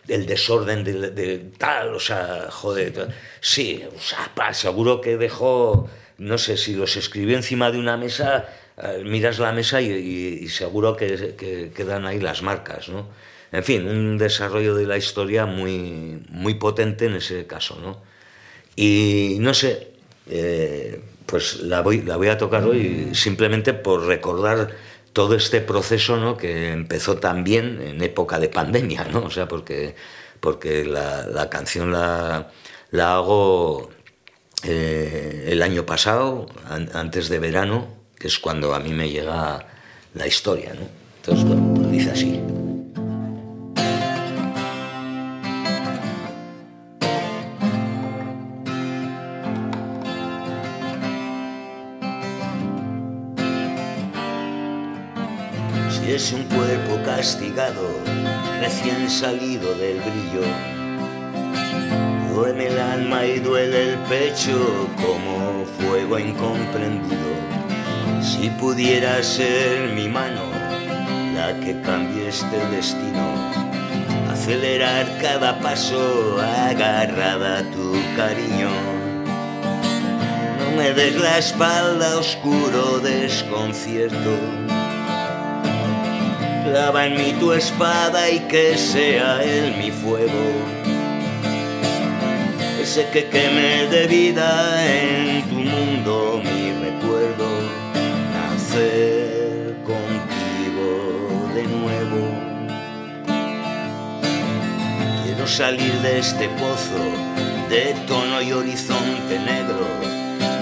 [0.08, 3.10] el desorden de, de, tal, o sea, joder,
[3.42, 7.98] sí, o sea, pa, seguro que dejó, no sé, si los escribió encima de una
[7.98, 8.48] mesa
[8.82, 13.10] eh, miras la mesa y, y, y seguro que, que, quedan ahí las marcas, ¿no?
[13.52, 18.02] En fin, un desarrollo de la historia muy, muy potente en ese caso, ¿no?
[18.76, 19.92] Y no sé,
[20.30, 24.72] eh, pues la voy, la voy a tocar hoy simplemente por recordar
[25.14, 26.36] todo este proceso, ¿no?
[26.38, 29.26] Que empezó también en época de pandemia, ¿no?
[29.26, 29.96] O sea, porque,
[30.40, 32.52] porque la, la canción la,
[32.90, 33.92] la hago
[34.64, 39.68] eh, el año pasado, an, antes de verano, que es cuando a mí me llega
[40.16, 40.88] la historia, ¿no?
[41.18, 42.59] Entonces, bueno, pues dice así.
[57.20, 57.86] Castigado,
[58.62, 60.46] recién salido del brillo,
[62.34, 67.30] duerme el alma y duele el pecho como fuego incomprendido
[68.22, 70.44] si pudiera ser mi mano
[71.36, 73.52] la que cambie este destino,
[74.32, 78.72] acelerar cada paso agarrada a tu cariño.
[80.58, 84.79] No me des la espalda oscuro desconcierto.
[86.70, 90.44] Clava en mí tu espada y que sea él mi fuego.
[92.80, 94.50] Ese que queme de vida
[94.86, 97.48] en tu mundo mi recuerdo
[98.36, 102.22] nacer contigo de nuevo.
[105.24, 107.02] Quiero salir de este pozo
[107.68, 109.88] de tono y horizonte negro.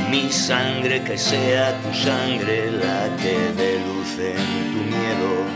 [0.10, 5.47] Mi sangre que sea tu sangre la que dé luz en tu miedo.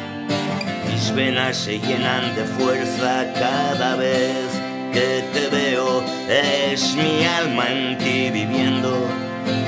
[0.89, 4.47] Mis venas se llenan de fuerza cada vez
[4.93, 6.03] que te veo.
[6.29, 9.07] Es mi alma en ti viviendo,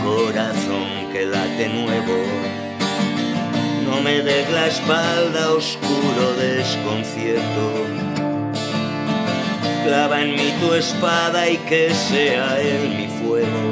[0.03, 2.63] corazón que late nuevo
[3.93, 7.65] no me des la espalda oscuro desconcierto.
[9.85, 13.63] Clava en mí tu espada y que sea él mi fuego.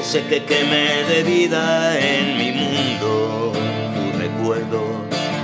[0.00, 3.41] Ese que queme de vida en mi mundo,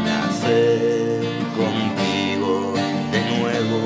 [0.04, 1.20] nacer
[1.56, 2.74] contigo
[3.12, 3.80] de nuevo.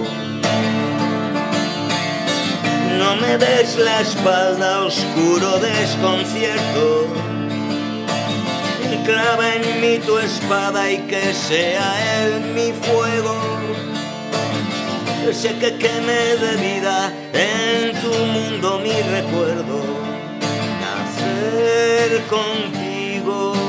[2.98, 7.22] No me des la espalda oscuro desconcierto
[9.04, 13.36] clava en mí tu espada y que sea él mi fuego.
[15.28, 19.78] Ese que queme de vida en tu mundo mi recuerdo.
[20.82, 23.61] Nacer contigo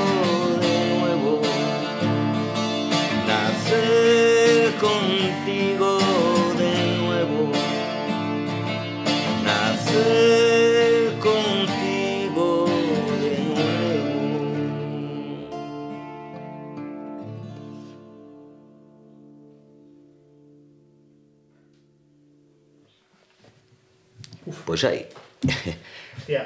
[24.74, 25.06] Pues ahí.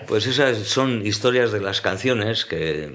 [0.06, 2.90] Pues esas son historias de las canciones que...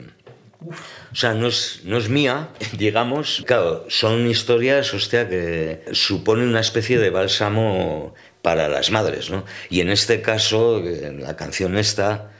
[1.12, 3.44] O sea, no es, no es mía, digamos.
[3.46, 9.46] Claro, son historias, hostia, que suponen una especie de bálsamo para las madres, ¿no?
[9.70, 12.32] Y en este caso, en la canción esta,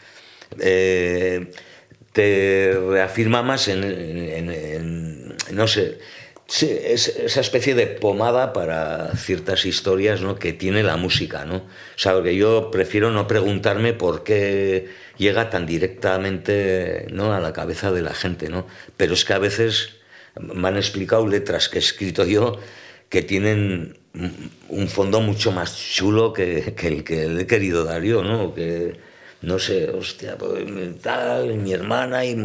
[0.60, 1.52] eh,
[2.12, 6.00] te reafirma más en, en, en, no sé,
[6.46, 10.36] Sí, es esa especie de pomada para ciertas historias ¿no?
[10.36, 11.56] que tiene la música, ¿no?
[11.56, 17.34] O sea, porque yo prefiero no preguntarme por qué llega tan directamente ¿no?
[17.34, 18.68] a la cabeza de la gente, ¿no?
[18.98, 19.96] Pero es que a veces
[20.40, 22.60] me han explicado letras que he escrito yo
[23.10, 23.98] que tienen
[24.70, 28.54] un fondo mucho más chulo que, el que le he querido dar yo, ¿no?
[28.54, 28.96] Que,
[29.42, 30.66] no sé, hostia, pues,
[31.02, 32.36] tal, mi hermana y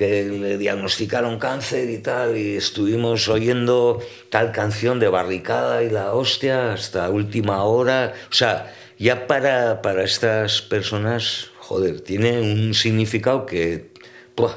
[0.00, 6.14] que le diagnosticaron cáncer y tal, y estuvimos oyendo tal canción de barricada y la
[6.14, 8.14] hostia hasta última hora.
[8.30, 13.90] O sea, ya para, para estas personas, joder, tiene un significado que,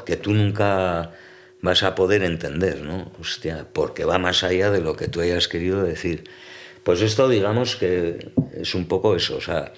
[0.06, 1.12] que tú nunca
[1.62, 3.12] vas a poder entender, ¿no?
[3.20, 6.24] Hostia, porque va más allá de lo que tú hayas querido decir.
[6.84, 9.74] Pues esto, digamos que es un poco eso, o sea,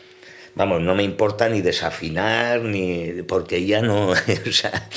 [0.56, 4.90] vamos, no me importa ni desafinar, ni porque ya no, o sea,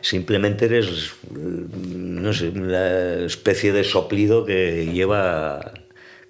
[0.00, 5.72] simplemente eres, no sé, la especie de soplido que lleva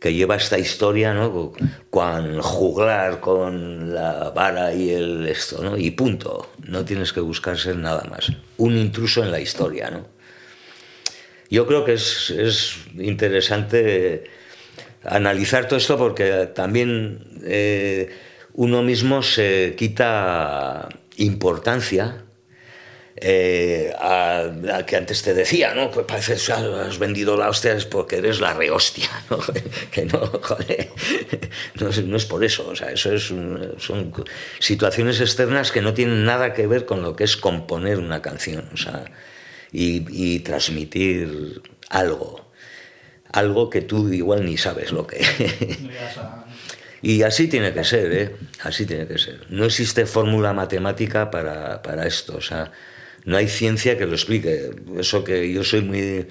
[0.00, 1.54] que lleva esta historia, ¿no?
[1.88, 5.78] Con juglar con la vara y el esto, ¿no?
[5.78, 6.50] Y punto.
[6.68, 8.30] No tienes que buscar ser nada más.
[8.58, 10.06] Un intruso en la historia, ¿no?
[11.48, 14.24] Yo creo que es, es interesante
[15.04, 18.10] analizar todo esto porque también eh,
[18.54, 22.24] uno mismo se quita importancia
[23.16, 24.50] eh, a,
[24.86, 25.90] que antes te decía, ¿no?
[25.90, 29.38] Pues parece que has vendido la hostia es porque eres la rehostia, ¿no?
[29.92, 30.90] que no, joder,
[31.80, 33.32] no, es, por eso, o sea, eso es
[33.78, 34.12] son
[34.58, 38.68] situaciones externas que no tienen nada que ver con lo que es componer una canción,
[38.72, 39.04] o sea,
[39.70, 42.43] y transmitir algo
[43.34, 45.18] algo que tú igual ni sabes lo que
[47.02, 48.36] Y así tiene que ser, ¿eh?
[48.62, 49.40] Así tiene que ser.
[49.50, 52.72] No existe fórmula matemática para, para, esto, o sea,
[53.26, 54.70] no hay ciencia que lo explique.
[54.98, 56.26] Eso que yo soy muy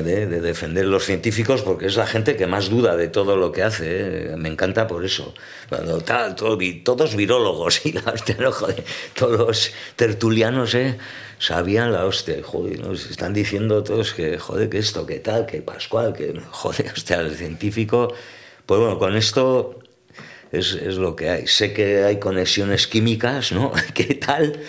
[0.00, 3.52] de, de defender los científicos porque es la gente que más duda de todo lo
[3.52, 4.36] que hace, ¿eh?
[4.38, 5.34] me encanta por eso.
[5.68, 8.84] Cuando tal, todos virólogos y joder,
[9.14, 10.96] todos los tertulianos, ¿eh?
[11.38, 16.14] sabían la hostia, joder, están diciendo todos que, joder, que esto, que tal, que Pascual,
[16.14, 18.14] que, joder, hostia, el científico,
[18.64, 19.78] pues bueno, con esto
[20.52, 21.46] es, es lo que hay.
[21.46, 23.72] Sé que hay conexiones químicas, ¿no?
[23.94, 24.60] ¿Qué tal?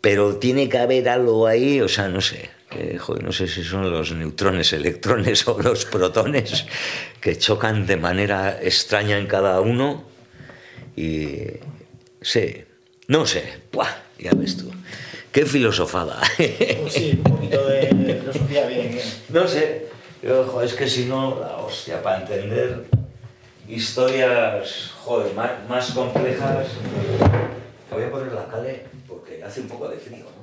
[0.00, 2.50] Pero tiene que haber algo ahí, o sea, no sé,
[2.98, 6.66] joder, no sé si son los neutrones, electrones o los protones
[7.20, 10.04] que chocan de manera extraña en cada uno
[10.96, 11.38] y
[12.20, 12.64] sí,
[13.08, 13.88] no sé, ¡Buah!
[14.18, 14.70] ya ves tú.
[15.32, 16.20] Qué filosofada.
[16.80, 18.98] Pues sí, un poquito de filosofía bien.
[19.28, 19.86] No sé,
[20.22, 22.84] yo, es que si no, la hostia, para entender
[23.68, 26.66] historias, joder, más, complejas.
[27.90, 30.39] Voy a poner la cale porque hace un poco de frío.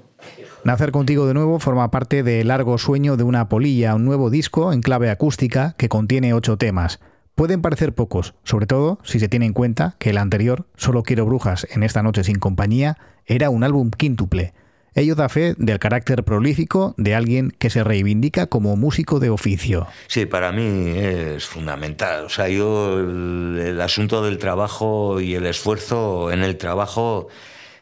[0.64, 4.74] Nacer contigo de nuevo forma parte de Largo Sueño de una Polilla, un nuevo disco
[4.74, 7.00] en clave acústica que contiene ocho temas.
[7.36, 11.26] Pueden parecer pocos, sobre todo si se tiene en cuenta que el anterior, Solo quiero
[11.26, 14.54] brujas en esta noche sin compañía, era un álbum quíntuple.
[14.98, 19.86] Ello da fe del carácter prolífico de alguien que se reivindica como músico de oficio.
[20.08, 20.64] Sí, para mí
[20.98, 22.26] es fundamental.
[22.26, 27.28] O sea, yo el, asunto del trabajo y el esfuerzo en el trabajo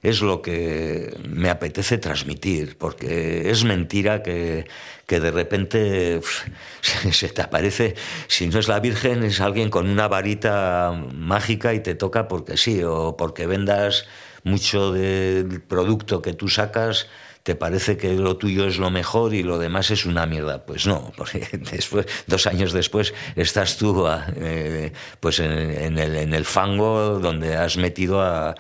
[0.10, 4.66] es lo que me apetece transmitir, porque es mentira que,
[5.08, 6.22] que de repente
[7.12, 7.96] se te aparece,
[8.28, 12.58] si no es la Virgen, es alguien con una varita mágica y te toca porque
[12.58, 14.06] sí, o porque vendas
[14.44, 17.08] mucho del producto que tú sacas
[17.46, 20.66] te parece que lo tuyo es lo mejor y lo demás es una mierda.
[20.66, 27.20] Pues no, porque después, dos años después estás tú ah, eh, pues en, el, fango
[27.20, 28.56] donde has metido a,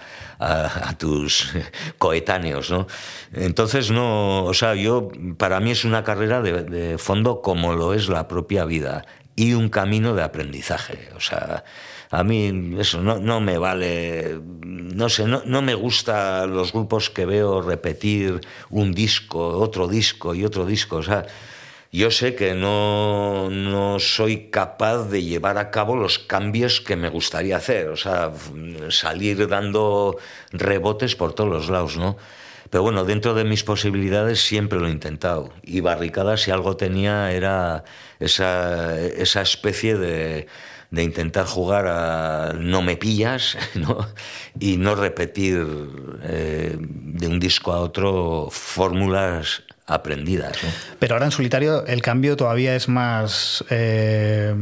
[1.00, 1.52] tus
[1.98, 2.86] coetáneos, ¿no?
[3.34, 7.96] Entonces, no, o sea, yo, para mí es una carrera de, de fondo como lo
[7.96, 9.04] es la propia vida
[9.36, 11.64] y un camino de aprendizaje, o sea
[12.16, 17.26] a mí eso no, me vale, no sé, no, no, me gusta los grupos que
[17.26, 18.40] veo repetir
[18.70, 20.96] un disco, otro disco y otro disco.
[20.96, 21.26] O sea,
[21.92, 27.10] yo sé que no, no soy capaz de llevar a cabo los cambios que me
[27.10, 28.32] gustaría hacer, o sea,
[28.92, 30.16] salir dando
[30.54, 32.16] rebotes por todos los lados, ¿no?
[32.70, 35.52] Pero bueno, dentro de mis posibilidades siempre lo he intentado.
[35.64, 37.84] Y Barricada, si algo tenía, era
[38.22, 40.48] esa, esa especie de,
[40.96, 44.08] de intentar jugar a no me pillas ¿no?
[44.60, 45.64] y no repetir
[46.24, 50.58] eh, de un disco a otro fórmulas aprendidas.
[50.98, 53.64] Pero ahora en solitario el cambio todavía es más...
[53.70, 54.56] Eh,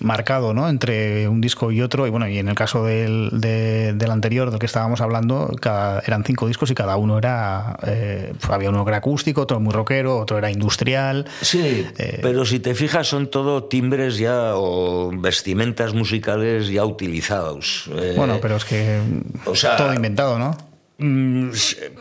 [0.00, 0.68] marcado ¿no?
[0.68, 2.06] entre un disco y otro.
[2.06, 6.24] Y bueno, y en el caso del, del anterior, del que estábamos hablando, cada, eran
[6.24, 7.78] cinco discos y cada uno era.
[7.86, 11.26] Eh, había uno que era acústico, otro muy rockero, otro era industrial.
[11.40, 17.90] Sí, eh, pero si te fijas, son todo timbres ya o vestimentas musicales ya utilizados.
[17.96, 19.00] Eh, bueno, pero es que.
[19.44, 20.56] O sea, todo inventado, ¿no?
[20.98, 21.50] Mm,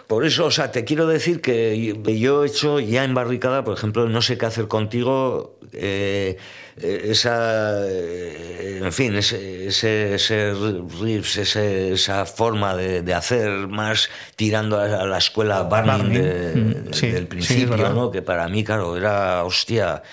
[0.07, 3.75] por eso, o sea, te quiero decir que yo he hecho ya en Barricada, por
[3.75, 6.37] ejemplo, No sé qué hacer contigo, eh,
[6.81, 10.53] esa, eh, en fin, ese, ese,
[11.01, 18.11] riffs, esa forma de, hacer más tirando a la escuela Barney, mm, del principio, ¿no?
[18.11, 20.03] Que para mí, claro, era hostia.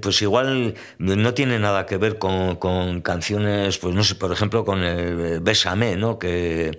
[0.00, 4.64] pues igual no tiene nada que ver con, con, canciones, pues no sé, por ejemplo,
[4.64, 6.18] con el Bésame, ¿no?
[6.18, 6.78] Que,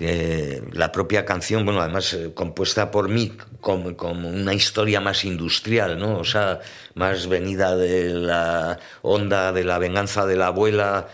[0.00, 5.98] la propia canción, bueno, además eh, compuesta por mí como, como, una historia más industrial,
[5.98, 6.18] ¿no?
[6.18, 6.60] O sea,
[6.94, 11.08] más venida de la onda de la venganza de la abuela,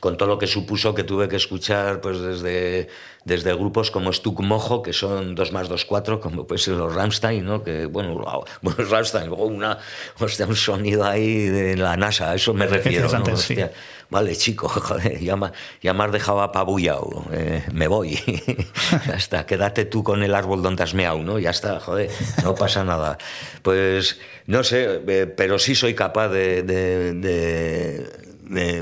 [0.00, 2.88] con todo lo que supuso que tuve que escuchar, pues desde
[3.28, 6.94] desde grupos como Stuck Mojo, que son 2 más 2, 4, como puede ser los
[6.94, 7.62] Ramstein, ¿no?
[7.62, 8.14] Que, bueno,
[8.62, 9.78] bueno Ramstein, luego una,
[10.18, 13.32] hostia, un sonido ahí de la NASA, a eso me refiero, ¿no?
[13.32, 13.70] Hostia,
[14.10, 15.36] Vale, chico, joder, ya,
[15.82, 18.14] ya me has dejado apabullado, eh, me voy.
[19.06, 21.38] ya está, quédate tú con el árbol donde has meado, ¿no?
[21.38, 22.10] Ya está, joder,
[22.42, 23.18] no pasa nada.
[23.62, 26.62] Pues, no sé, eh, pero sí soy capaz de,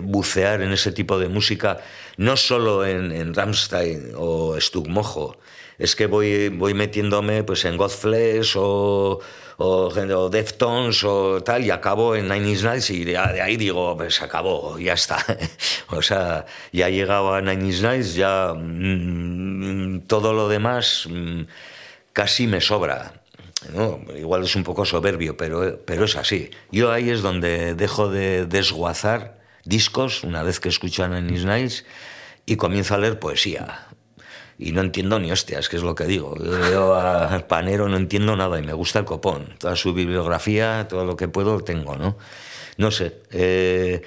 [0.03, 1.79] bucear en ese tipo de música
[2.17, 5.37] no solo en, en Rammstein o Stugmojo,
[5.79, 9.21] es que voy, voy metiéndome pues en Godflesh o,
[9.59, 14.23] o, Deftones o tal y acabo en Nine Inch Nails y de, ahí digo, pues
[14.23, 15.19] acabó, ya está.
[15.89, 21.43] o sea, ya he llegado a Nine Inch Nails, ya mm, todo lo demás mm,
[22.13, 23.23] casi me sobra.
[24.17, 26.51] Igual es un poco soberbio, pero, pero es así.
[26.71, 29.37] Yo ahí es donde dejo de desguazar
[29.67, 31.85] discos una vez que escucho a Nine Inch
[32.47, 33.87] y comienzo a leer poesía.
[34.59, 36.35] Y no entiendo ni hostias, que es lo que digo.
[36.71, 39.55] Yo a Panero no entiendo nada y me gusta el copón.
[39.59, 42.17] Toda su bibliografía, todo lo que puedo, tengo, ¿no?
[42.79, 44.03] No sé, eh,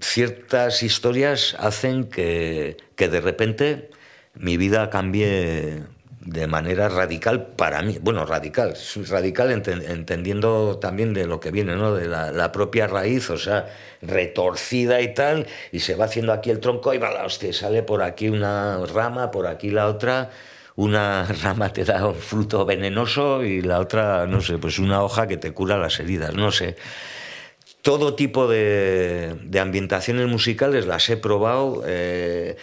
[0.00, 3.90] ciertas historias hacen que, que de repente
[4.34, 5.82] mi vida cambie
[6.26, 7.98] de manera radical para mí.
[8.00, 8.74] Bueno, radical,
[9.08, 11.94] radical entendiendo también de lo que viene, ¿no?
[11.94, 13.68] De la, propia raíz, o sea,
[14.02, 17.82] retorcida y tal, y se va haciendo aquí el tronco y va la hostia, sale
[17.82, 20.30] por aquí una rama, por aquí la otra.
[20.74, 25.26] Una rama te da un fruto venenoso y la otra, no sé, pues una hoja
[25.26, 26.76] que te cura las heridas, no sé
[27.82, 31.84] todo tipo de, de, ambientaciones musicales las he probado.
[31.86, 32.56] Eh,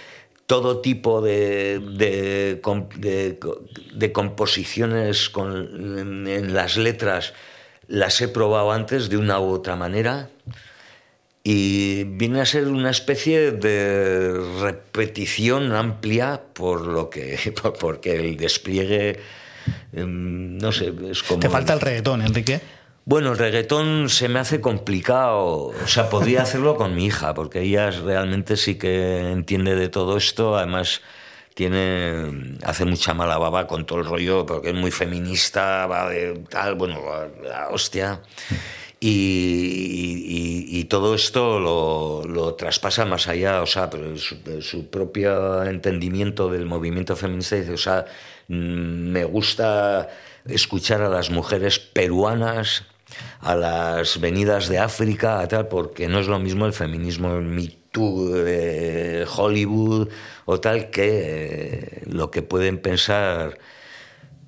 [0.45, 1.79] todo tipo de,
[2.99, 7.33] de, composiciones con, en las letras
[7.87, 10.29] las he probado antes de una u otra manera
[11.43, 19.19] y viene a ser una especie de repetición amplia por lo que porque el despliegue
[19.91, 22.61] em, no sé es como te falta el reggaetón Enrique
[23.05, 25.73] bueno, el reggaetón se me hace complicado.
[25.83, 30.17] O sea, podría hacerlo con mi hija, porque ella realmente sí que entiende de todo
[30.17, 30.55] esto.
[30.57, 31.01] Además,
[31.53, 36.43] tiene hace mucha mala baba con todo el rollo, porque es muy feminista, va de
[36.49, 37.01] tal, bueno,
[37.43, 38.21] la, hostia.
[38.99, 47.15] Y, todo esto lo, traspasa más allá, o sea, su, su, propio entendimiento del movimiento
[47.15, 48.05] feminista dice, o sea,
[48.47, 48.53] mm,
[49.11, 50.09] me gusta
[50.45, 52.83] escuchar a las mujeres peruanas
[53.39, 57.67] a las venidas de África, a tal, porque no es lo mismo el feminismo Me
[57.91, 60.09] Too de Hollywood
[60.45, 63.59] o tal que eh, lo que pueden pensar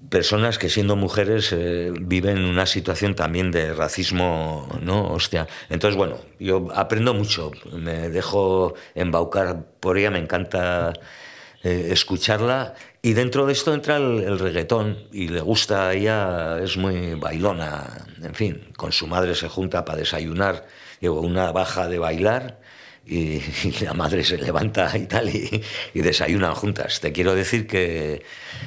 [0.09, 5.11] personas que siendo mujeres eh, viven una situación también de racismo, ¿no?
[5.11, 5.47] Hostia.
[5.69, 10.93] Entonces, bueno, yo aprendo mucho, me dejo embaucar por ella, me encanta
[11.65, 16.77] eh, escucharla y dentro de esto entra el, reggaetón y le gusta a ella, es
[16.77, 20.67] muy bailona, en fin, con su madre se junta para desayunar,
[20.99, 22.59] llevo una baja de bailar
[23.03, 23.41] y,
[23.83, 25.63] la madre se levanta y tal y,
[25.95, 26.99] desayunan juntas.
[26.99, 28.21] Te quiero decir que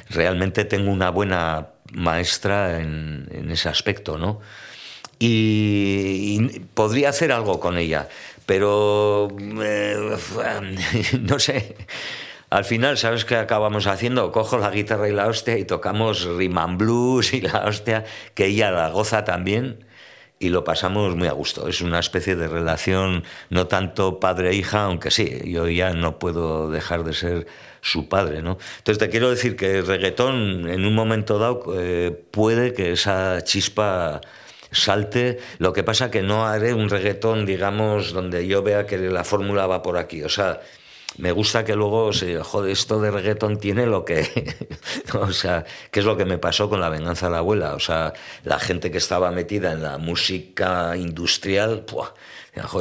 [0.09, 4.41] realmente tengo una buena maestra en, ese aspecto, ¿no?
[5.19, 8.09] Y, podría hacer algo con ella,
[8.45, 9.29] pero
[9.61, 10.17] eh,
[11.21, 11.77] no sé
[12.49, 14.31] al final, ¿sabes qué acabamos haciendo?
[14.31, 18.71] Cojo la guitarra y la hostia y tocamos rhythm blues y la hostia, que ella
[18.71, 19.85] la goza también
[20.39, 21.67] y lo pasamos muy a gusto.
[21.67, 27.03] Es una especie de relación no tanto padre-hija, aunque sí, yo ya no puedo dejar
[27.03, 27.47] de ser
[27.81, 28.57] su padre, ¿no?
[28.77, 33.43] Entonces te quiero decir que el reggaetón en un momento dado eh, puede que esa
[33.43, 34.21] chispa
[34.71, 35.39] salte.
[35.59, 39.67] Lo que pasa que no haré un reggaetón, digamos, donde yo vea que la fórmula
[39.67, 40.23] va por aquí.
[40.23, 40.61] O sea,
[41.19, 44.25] me gusta que luego se jode esto de reggaetón tiene lo que
[45.13, 47.79] o sea qué es lo que me pasó con la venganza de la abuela o
[47.79, 48.13] sea
[48.43, 51.83] la gente que estaba metida en la música industrial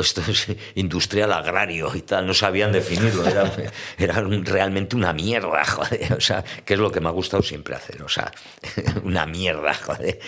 [0.00, 3.50] esto es industrial agrario y tal, no sabían definirlo, era,
[3.98, 7.74] era realmente una mierda, joder, o sea, que es lo que me ha gustado siempre
[7.74, 8.32] hacer, o sea,
[9.04, 10.18] una mierda, joder.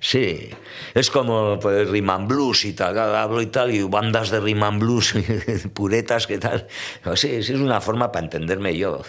[0.00, 0.50] Sí,
[0.94, 1.88] es como pues,
[2.26, 5.14] Blues y tal, hablo y tal, y bandas de Rhythm Blues,
[5.74, 6.66] puretas, ¿qué tal?
[7.14, 9.02] Sí, sí, es una forma para entenderme yo.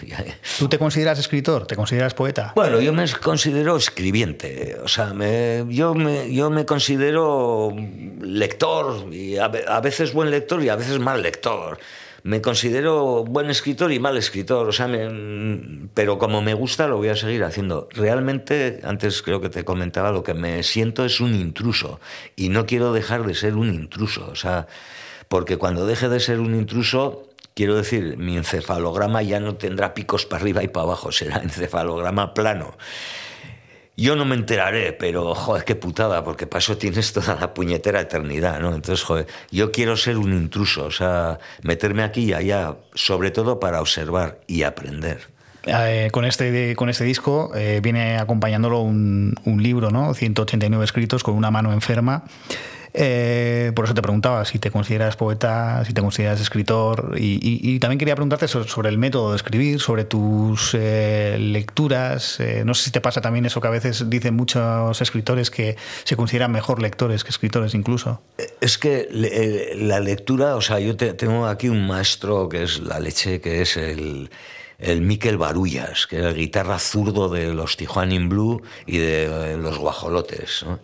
[0.58, 1.66] ¿Tú te consideras escritor?
[1.66, 2.52] ¿Te consideras poeta?
[2.54, 7.74] Bueno, yo me considero escribiente, o sea, me, yo, me, yo me considero
[8.20, 11.78] lector y a, a veces buen lector y a veces mal lector.
[12.24, 14.88] Me considero buen escritor y mal escritor, o sea,
[15.94, 17.88] pero como me gusta lo voy a seguir haciendo.
[17.92, 22.00] Realmente, antes creo que te comentaba, lo que me siento es un intruso
[22.34, 24.66] y no quiero dejar de ser un intruso, o sea,
[25.28, 30.26] porque cuando deje de ser un intruso, quiero decir, mi encefalograma ya no tendrá picos
[30.26, 32.76] para arriba y para abajo, será encefalograma plano.
[34.00, 38.00] Yo no me enteraré, pero joder, qué putada, porque para eso tienes toda la puñetera
[38.00, 38.72] eternidad, ¿no?
[38.72, 43.58] Entonces, joder, yo quiero ser un intruso, o sea, meterme aquí y allá, sobre todo
[43.58, 45.22] para observar y aprender.
[45.64, 50.14] Eh, con, este, con este disco eh, viene acompañándolo un, un libro, ¿no?
[50.14, 52.22] 189 escritos con una mano enferma.
[52.94, 57.98] Eh, por eso te preguntaba si te consideras poeta, si te consideras escritor y, también
[57.98, 62.40] quería preguntarte sobre el método de escribir, sobre tus eh, lecturas.
[62.40, 65.76] Eh, no sé si te pasa también eso que a veces dicen muchos escritores que
[66.04, 68.20] se consideran mejor lectores que escritores incluso.
[68.60, 69.08] Es que
[69.76, 73.76] la lectura, o sea, yo tengo aquí un maestro que es la leche, que es
[73.76, 74.30] el
[74.78, 79.56] el Miquel Barullas, que era el guitarra zurdo de los Tijuana in Blue y de
[79.56, 80.64] los Guajolotes.
[80.64, 80.78] ¿no?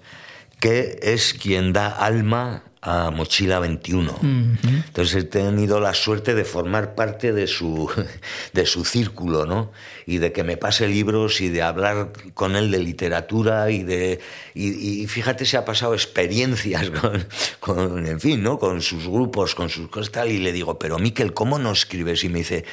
[0.65, 4.19] Que es quien da alma a Mochila 21.
[4.23, 7.91] Entonces he tenido la suerte de formar parte de su,
[8.55, 9.73] de su círculo, ¿no?
[10.07, 14.21] Y de que me pase libros y de hablar con él de literatura y de...
[14.55, 17.27] Y, fíjate, se ha pasado experiencias con,
[17.61, 18.59] con, en fin, ¿no?
[18.59, 22.25] Con sus grupos, con sus cosas tal, y le digo, pero Miquel, ¿cómo no escribes?
[22.25, 22.65] Y me dice,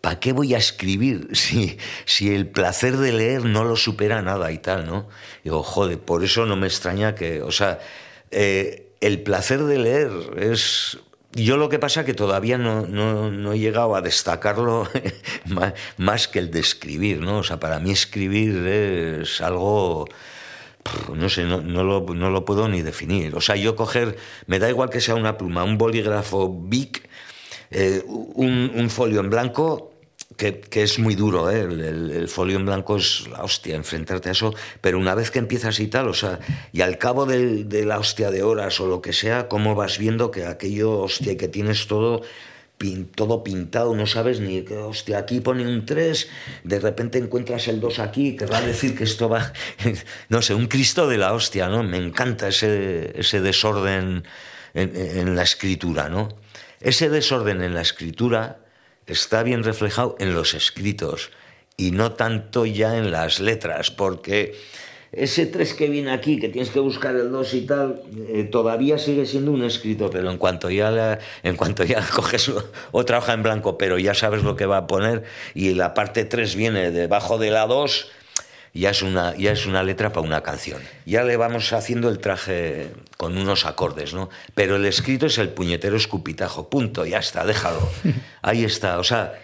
[0.00, 4.50] ¿para qué voy a escribir si, si el placer de leer no lo supera nada
[4.52, 5.08] y tal, ¿no?
[5.44, 7.78] Digo, joder, por eso no me extraña que, o sea,
[8.30, 10.98] eh, el placer de leer es...
[11.32, 14.88] Yo lo que pasa que todavía no, no, he llegado a destacarlo
[15.98, 17.38] más que el de escribir, ¿no?
[17.38, 20.06] O sea, para mí escribir es algo
[21.14, 23.36] no sé, no, no, lo, no, lo, puedo ni definir.
[23.36, 24.16] O sea, yo coger,
[24.46, 27.07] me da igual que sea una pluma, un bolígrafo big
[27.70, 29.92] eh, un, folio en blanco
[30.36, 31.62] que, es muy duro, ¿eh?
[31.62, 35.80] el, folio en blanco es la hostia, enfrentarte a eso, pero una vez que empiezas
[35.80, 36.38] y tal, o sea,
[36.72, 40.30] y al cabo de, la hostia de horas o lo que sea, cómo vas viendo
[40.30, 42.22] que aquello, hostia, que tienes todo,
[43.16, 46.28] todo pintado, no sabes ni hostia, aquí pone un 3,
[46.62, 49.52] de repente encuentras el 2 aquí, que va a decir que esto va,
[50.28, 51.82] no sé, un Cristo de la hostia, ¿no?
[51.82, 54.22] Me encanta ese, ese desorden
[54.74, 56.28] en, en la escritura, ¿no?
[56.80, 58.58] Ese desorden en la escritura
[59.06, 61.30] está bien reflejado en los escritos
[61.76, 64.54] y no tanto ya en las letras, porque
[65.10, 68.98] ese 3 que viene aquí, que tienes que buscar el 2 y tal, eh, todavía
[68.98, 72.52] sigue siendo un escrito, pero en cuanto ya, en cuanto ya coges
[72.92, 75.24] otra hoja en blanco, pero ya sabes lo que va a poner,
[75.54, 78.10] y la parte 3 viene debajo de la 2,
[78.78, 80.80] ya es una, ya es una letra para una canción.
[81.04, 84.30] Ya le vamos haciendo el traje con unos acordes, ¿no?
[84.54, 87.80] Pero el escrito es el puñetero escupitajo, punto, ya está, déjalo.
[88.42, 89.34] Ahí está, o sea,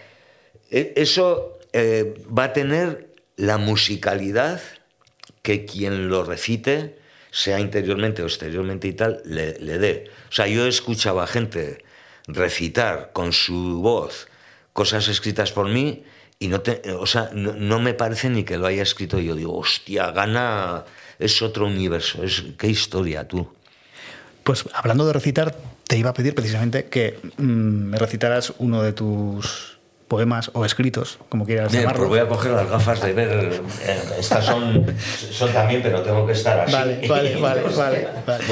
[0.71, 4.61] e, eso eh, va a tener la musicalidad
[5.41, 6.97] que quien lo recite,
[7.29, 10.09] sea interiormente o exteriormente y tal, le, le dé.
[10.29, 11.83] O sea, yo escuchaba gente
[12.27, 14.27] recitar con su voz
[14.71, 16.03] cosas escritas por mí
[16.39, 19.35] y no, te, o sea, no, me parece ni que lo haya escrito yo.
[19.35, 20.83] Digo, hostia, gana,
[21.17, 23.47] es otro universo, es, qué historia tú.
[24.43, 25.55] Pues hablando de recitar,
[25.87, 29.75] te iba a pedir precisamente que mm, me recitaras uno de tus
[30.07, 32.07] poemas o escritos, como quieras Bien, llamarlo.
[32.07, 33.61] Pues voy a coger las gafas de ver.
[33.83, 34.85] Eh, estas son,
[35.31, 36.73] son también, pero tengo que estar así.
[36.73, 38.07] Vale, vale, vale.
[38.25, 38.43] vale,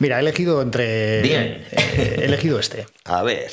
[0.00, 1.22] Mira, he elegido entre.
[1.22, 1.64] Bien.
[1.70, 2.86] Eh, he elegido este.
[3.04, 3.50] A ver.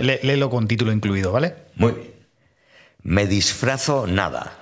[0.22, 1.54] léelo con título incluido, ¿vale?
[1.74, 2.11] Muy bien.
[3.02, 4.58] Me disfrazo nada.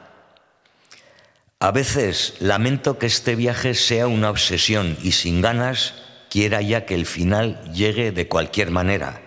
[1.59, 5.95] A veces lamento que este viaje sea una obsesión y sin ganas
[6.31, 9.21] quiera ya que el final llegue de cualquier manera.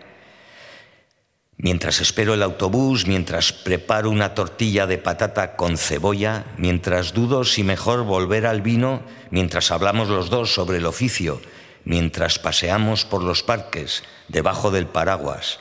[1.58, 7.64] Mientras espero el autobús, mientras preparo una tortilla de patata con cebolla, mientras dudo si
[7.64, 11.40] mejor volver al vino, mientras hablamos los dos sobre el oficio
[11.86, 15.60] mientras paseamos por los parques debajo del paraguas.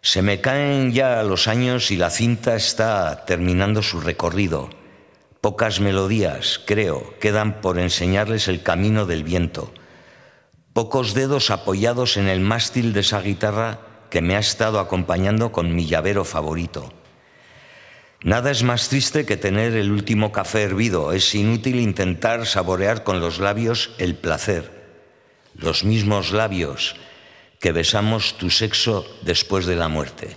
[0.00, 4.70] Se me caen ya los años y la cinta está terminando su recorrido.
[5.40, 9.72] Pocas melodías, creo, quedan por enseñarles el camino del viento.
[10.72, 13.80] Pocos dedos apoyados en el mástil de esa guitarra
[14.10, 16.92] que me ha estado acompañando con mi llavero favorito.
[18.22, 21.12] Nada es más triste que tener el último café hervido.
[21.12, 24.78] Es inútil intentar saborear con los labios el placer.
[25.54, 26.96] Los mismos labios
[27.60, 30.36] que besamos tu sexo después de la muerte.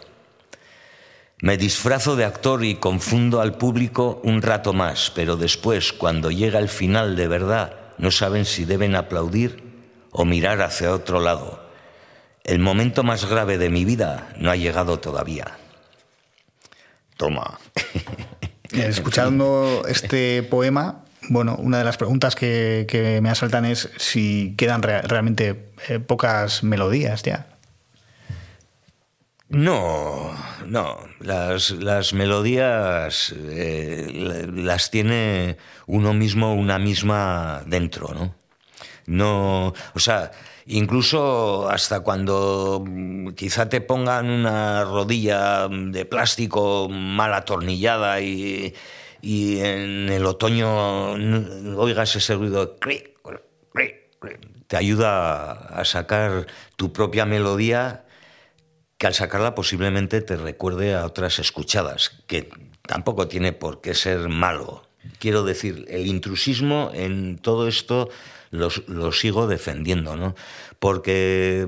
[1.42, 6.60] Me disfrazo de actor y confundo al público un rato más, pero después, cuando llega
[6.60, 9.64] el final de verdad, no saben si deben aplaudir
[10.12, 11.68] o mirar hacia otro lado.
[12.44, 15.58] El momento más grave de mi vida no ha llegado todavía.
[17.18, 17.60] Toma.
[18.72, 21.01] Escuchando este poema,
[21.32, 27.24] bueno, una de las preguntas que, me asaltan es si quedan realmente eh, pocas melodías
[27.24, 27.48] ya.
[29.48, 30.32] No,
[30.66, 30.98] no.
[31.20, 35.56] Las, melodías eh, las tiene
[35.88, 38.36] uno mismo, una misma dentro, ¿no?
[39.06, 40.32] No, o sea,
[40.66, 48.74] incluso hasta cuando mm, quizá te pongan una rodilla de plástico mal atornillada y,
[49.24, 51.14] en el otoño
[51.78, 52.78] oigas ese ruido,
[54.68, 58.06] te ayuda a sacar tu propia melodía
[58.98, 62.50] que al sacarla posiblemente te recuerde a otras escuchadas, que
[62.84, 64.88] tampoco tiene por qué ser malo.
[65.18, 68.10] Quiero decir, el intrusismo en todo esto
[68.52, 70.36] lo sigo defendiendo, ¿no?
[70.78, 71.68] Porque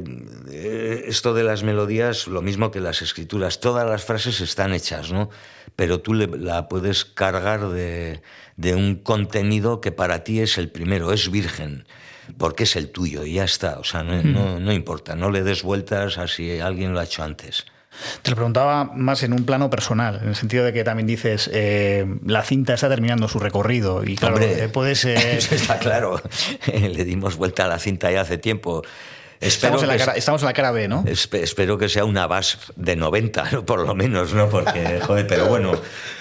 [0.51, 5.11] eh, esto de las melodías, lo mismo que las escrituras, todas las frases están hechas,
[5.11, 5.29] ¿no?
[5.75, 8.21] Pero tú la puedes cargar de,
[8.75, 11.85] un contenido que para ti es el primero, es virgen
[12.37, 13.79] porque es el tuyo y ya está.
[13.79, 17.23] O sea, no, no, importa, no le des vueltas a si alguien lo ha hecho
[17.23, 17.65] antes.
[18.21, 21.49] Te lo preguntaba más en un plano personal, en el sentido de que también dices,
[21.53, 25.17] eh, la cinta está terminando su recorrido y claro, Hombre, puede ser...
[25.51, 26.21] está claro,
[26.73, 28.83] le dimos vuelta a la cinta ya hace tiempo.
[29.47, 31.03] Estamos, en la cara, estamos en la cara B, ¿no?
[31.07, 34.49] espero que sea una base de 90, por lo menos, ¿no?
[34.49, 35.73] Porque, joder, pero bueno,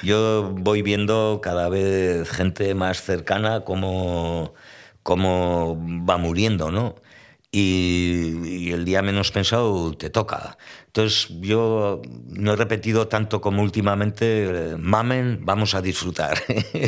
[0.03, 4.55] yo voy viendo cada vez gente más cercana como
[5.03, 5.77] cómo
[6.09, 6.94] va muriendo, ¿no?
[7.55, 10.57] y, el día menos pensado te toca.
[10.86, 16.43] Entonces yo no he repetido tanto como últimamente, mamen, vamos a disfrutar.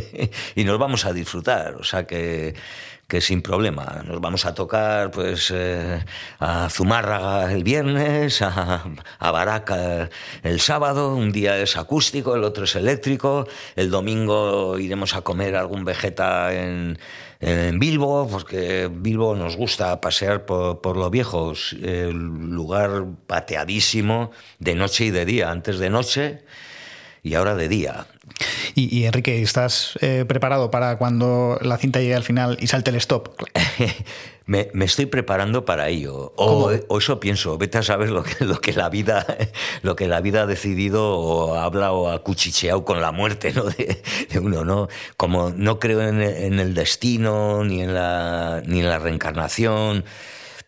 [0.55, 2.55] y nos vamos a disfrutar, o sea que,
[3.21, 4.03] sin problema.
[4.07, 6.05] Nos vamos a tocar pues eh,
[6.41, 8.85] a Zumárraga el viernes, a,
[9.21, 10.09] Baraca
[10.43, 13.47] el sábado, un día es acústico, el otro es eléctrico,
[13.77, 16.99] el domingo iremos a comer algún vegeta en
[17.79, 25.07] Bilbo, porque Bilbo nos gusta pasear por, por lo viejos, el lugar pateadísimo de noche
[25.07, 26.45] y de día, antes de noche
[27.23, 28.07] y ahora de día.
[28.75, 32.97] Y, Enrique, ¿estás eh, preparado para cuando la cinta llegue al final y salte el
[32.97, 33.29] stop?
[34.47, 36.33] me, estoy preparando para ello.
[36.37, 39.25] O, eso pienso, vete a saber lo que, lo que, la vida,
[39.83, 43.65] lo que la vida ha decidido o habla o ha cuchicheado con la muerte ¿no?
[43.65, 44.03] de,
[44.41, 44.65] uno.
[44.65, 44.89] ¿no?
[45.17, 50.05] Como no creo en, el destino ni en, la, ni en la reencarnación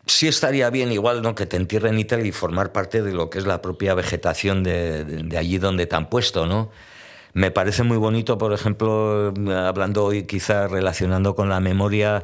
[0.05, 1.35] sí estaría bien igual ¿no?
[1.35, 4.63] que te entierren y tal y formar parte de lo que es la propia vegetación
[4.63, 6.71] de, de allí donde te han puesto, ¿no?
[7.37, 12.23] Me parece muy bonito, por ejemplo, hablando hoy quizá relacionando con la memoria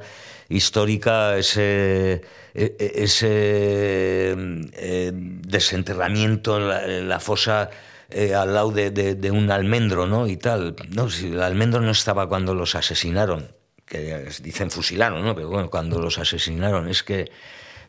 [0.50, 2.24] histórica, ese,
[2.56, 4.34] e, e, ese
[4.74, 7.70] eh, desenterramiento en la, fosa
[8.10, 10.26] eh, al lado de, un almendro, ¿no?
[10.26, 10.76] Y tal.
[10.90, 13.52] No, si el almendro no estaba cuando los asesinaron,
[13.86, 15.36] que dicen fusilaron, ¿no?
[15.36, 17.30] Pero bueno, cuando los asesinaron es que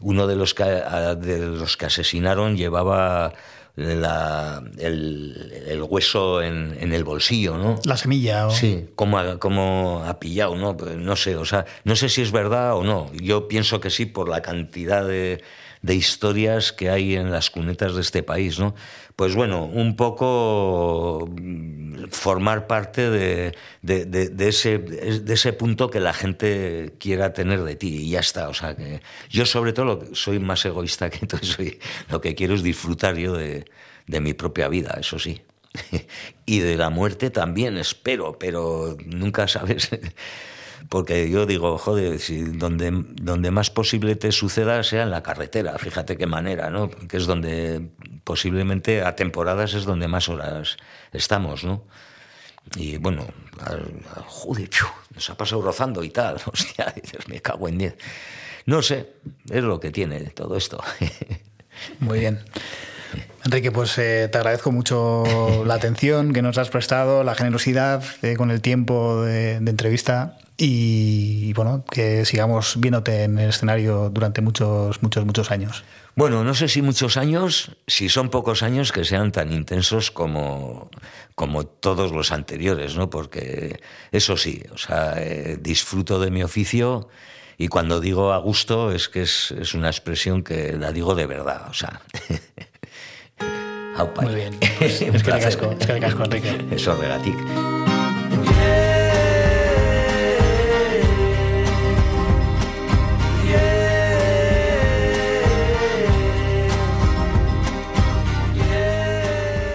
[0.01, 3.33] uno de los que, de los que asesinaron llevaba
[3.77, 7.81] la, el, hueso en, el bolsillo, ¿no?
[7.85, 8.49] La semilla.
[8.51, 10.77] Sí, como ha, como ha pillado, ¿no?
[10.77, 13.11] Pues no sé, o sea, no sé si es verdad o no.
[13.15, 15.43] Yo pienso que sí por la cantidad de,
[15.83, 18.75] de historias que hay en las cunetas de este país, ¿no?
[19.17, 23.55] Pues bueno, un poco mm, formar parte de,
[24.49, 28.49] ese, punto que la gente quiera tener de ti y ya está.
[28.49, 29.01] O sea, que
[29.31, 31.79] yo sobre todo soy más egoísta que entonces soy,
[32.11, 33.65] lo que quiero es disfrutar yo de
[34.21, 35.43] mi propia vida, eso sí.
[36.47, 39.91] y de la muerte también, espero, pero nunca sabes
[40.89, 45.79] porque yo digo, joder, si donde, donde más posible te suceda sea en la carretera,
[45.79, 46.91] fíjate qué manera, ¿no?
[46.91, 47.89] Que es donde
[48.25, 50.77] posiblemente a temporadas es donde más horas
[51.13, 51.85] estamos, ¿no?
[52.77, 53.27] Y bueno,
[54.27, 54.71] joder,
[55.15, 57.97] nos ha pasado rozando y tal, hostia, dices, me cago en diez.
[58.67, 59.15] No sé,
[59.51, 60.83] es lo que tiene todo esto.
[62.01, 62.41] Muy bien.
[63.45, 65.25] Enrique, pues eh, te agradezco mucho
[65.67, 70.39] la atención que nos has prestado, la generosidad eh, con el tiempo de, de entrevista
[70.57, 75.85] y, bueno, que sigamos viéndote en el escenario durante muchos, muchos, muchos años.
[76.15, 80.91] Bueno, no sé si muchos años, si son pocos años que sean tan intensos como,
[81.35, 83.11] como todos los anteriores, ¿no?
[83.11, 83.81] Porque
[84.13, 87.09] eso sí, o sea, eh, disfruto de mi oficio
[87.59, 91.27] y cuando digo a gusto es que es, es una expresión que la digo de
[91.27, 92.01] verdad, o sea.
[94.23, 94.55] Muy bien.
[94.79, 96.67] Pues, es que casco, es que casco, Enrique.
[96.71, 97.37] Eso, regatic.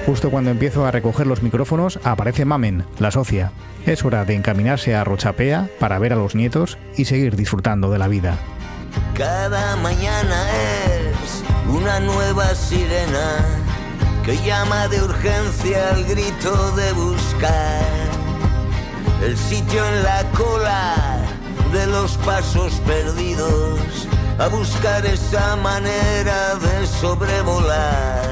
[0.06, 3.52] Justo cuando empiezo a recoger los micrófonos, aparece Mamen, la socia.
[3.86, 8.00] Es hora de encaminarse a Rochapea para ver a los nietos y seguir disfrutando de
[8.00, 8.40] la vida.
[9.16, 10.48] Cada mañana
[11.22, 13.69] es una nueva sirena
[14.38, 18.10] llama de urgencia al grito de buscar
[19.24, 21.18] el sitio en la cola
[21.74, 24.08] de los pasos perdidos,
[24.38, 28.24] a buscar esa manera de sobrevolar.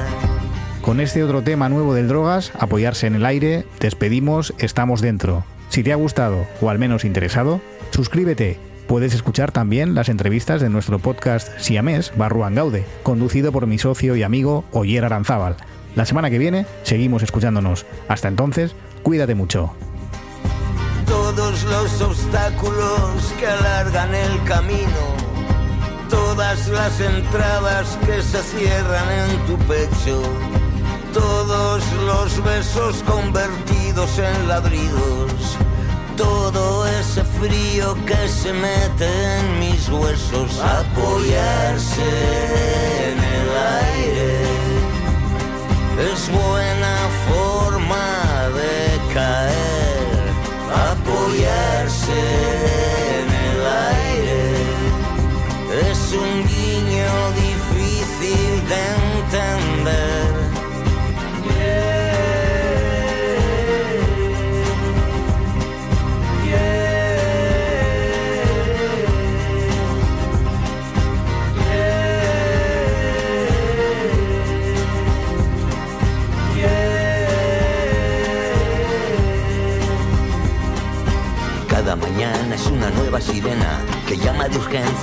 [0.82, 5.44] Con este otro tema nuevo del drogas, apoyarse en el aire, despedimos, estamos dentro.
[5.68, 7.60] Si te ha gustado o al menos interesado,
[7.90, 8.58] suscríbete.
[8.86, 14.16] Puedes escuchar también las entrevistas de nuestro podcast Siamés Barruan Gaude, conducido por mi socio
[14.16, 15.56] y amigo Oyer Aranzábal.
[15.94, 17.86] La semana que viene seguimos escuchándonos.
[18.08, 19.72] Hasta entonces, cuídate mucho.
[21.06, 25.02] todos los obstáculos que alargan el camino,
[26.08, 30.22] todas las entradas que se cierran en tu pecho,
[31.12, 35.56] todos los besos convertidos en ladridos,
[36.16, 42.02] todo ese frío que se mete en mis huesos, apoyarse
[43.12, 43.48] en el
[43.84, 44.47] aire
[45.98, 46.96] es buena
[47.28, 50.28] forma de caer,
[50.92, 52.47] apoyarse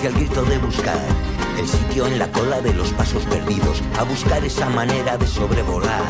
[0.06, 1.00] urgencia al grito de buscar
[1.58, 6.04] el sitio en la cola de los pasos perdidos, a buscar esa manera de sobrevolar.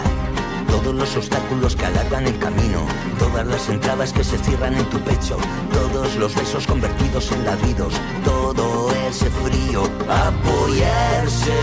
[0.69, 2.85] Todos los obstáculos que alargan el camino,
[3.19, 5.37] todas las entradas que se cierran en tu pecho,
[5.71, 7.93] todos los besos convertidos en ladridos,
[8.23, 11.53] todo ese frío, apoyarse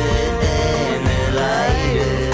[0.40, 2.32] en el aire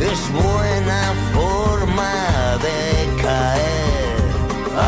[0.00, 4.18] es buena forma de caer,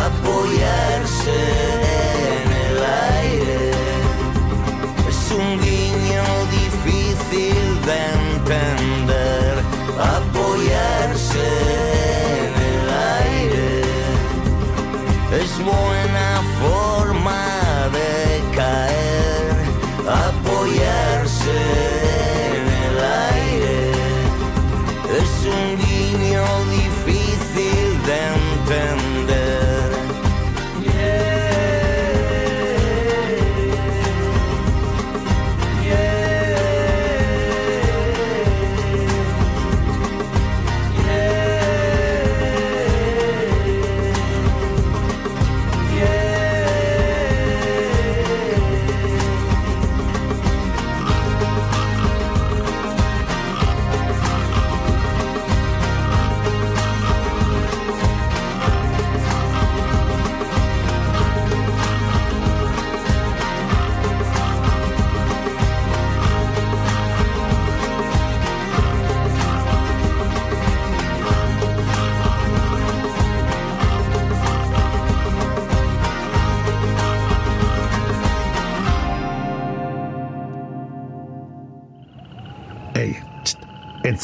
[0.07, 1.72] apoyarse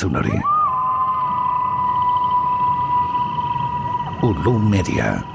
[0.09, 0.41] entzun hori.
[4.23, 5.28] Ulu Media.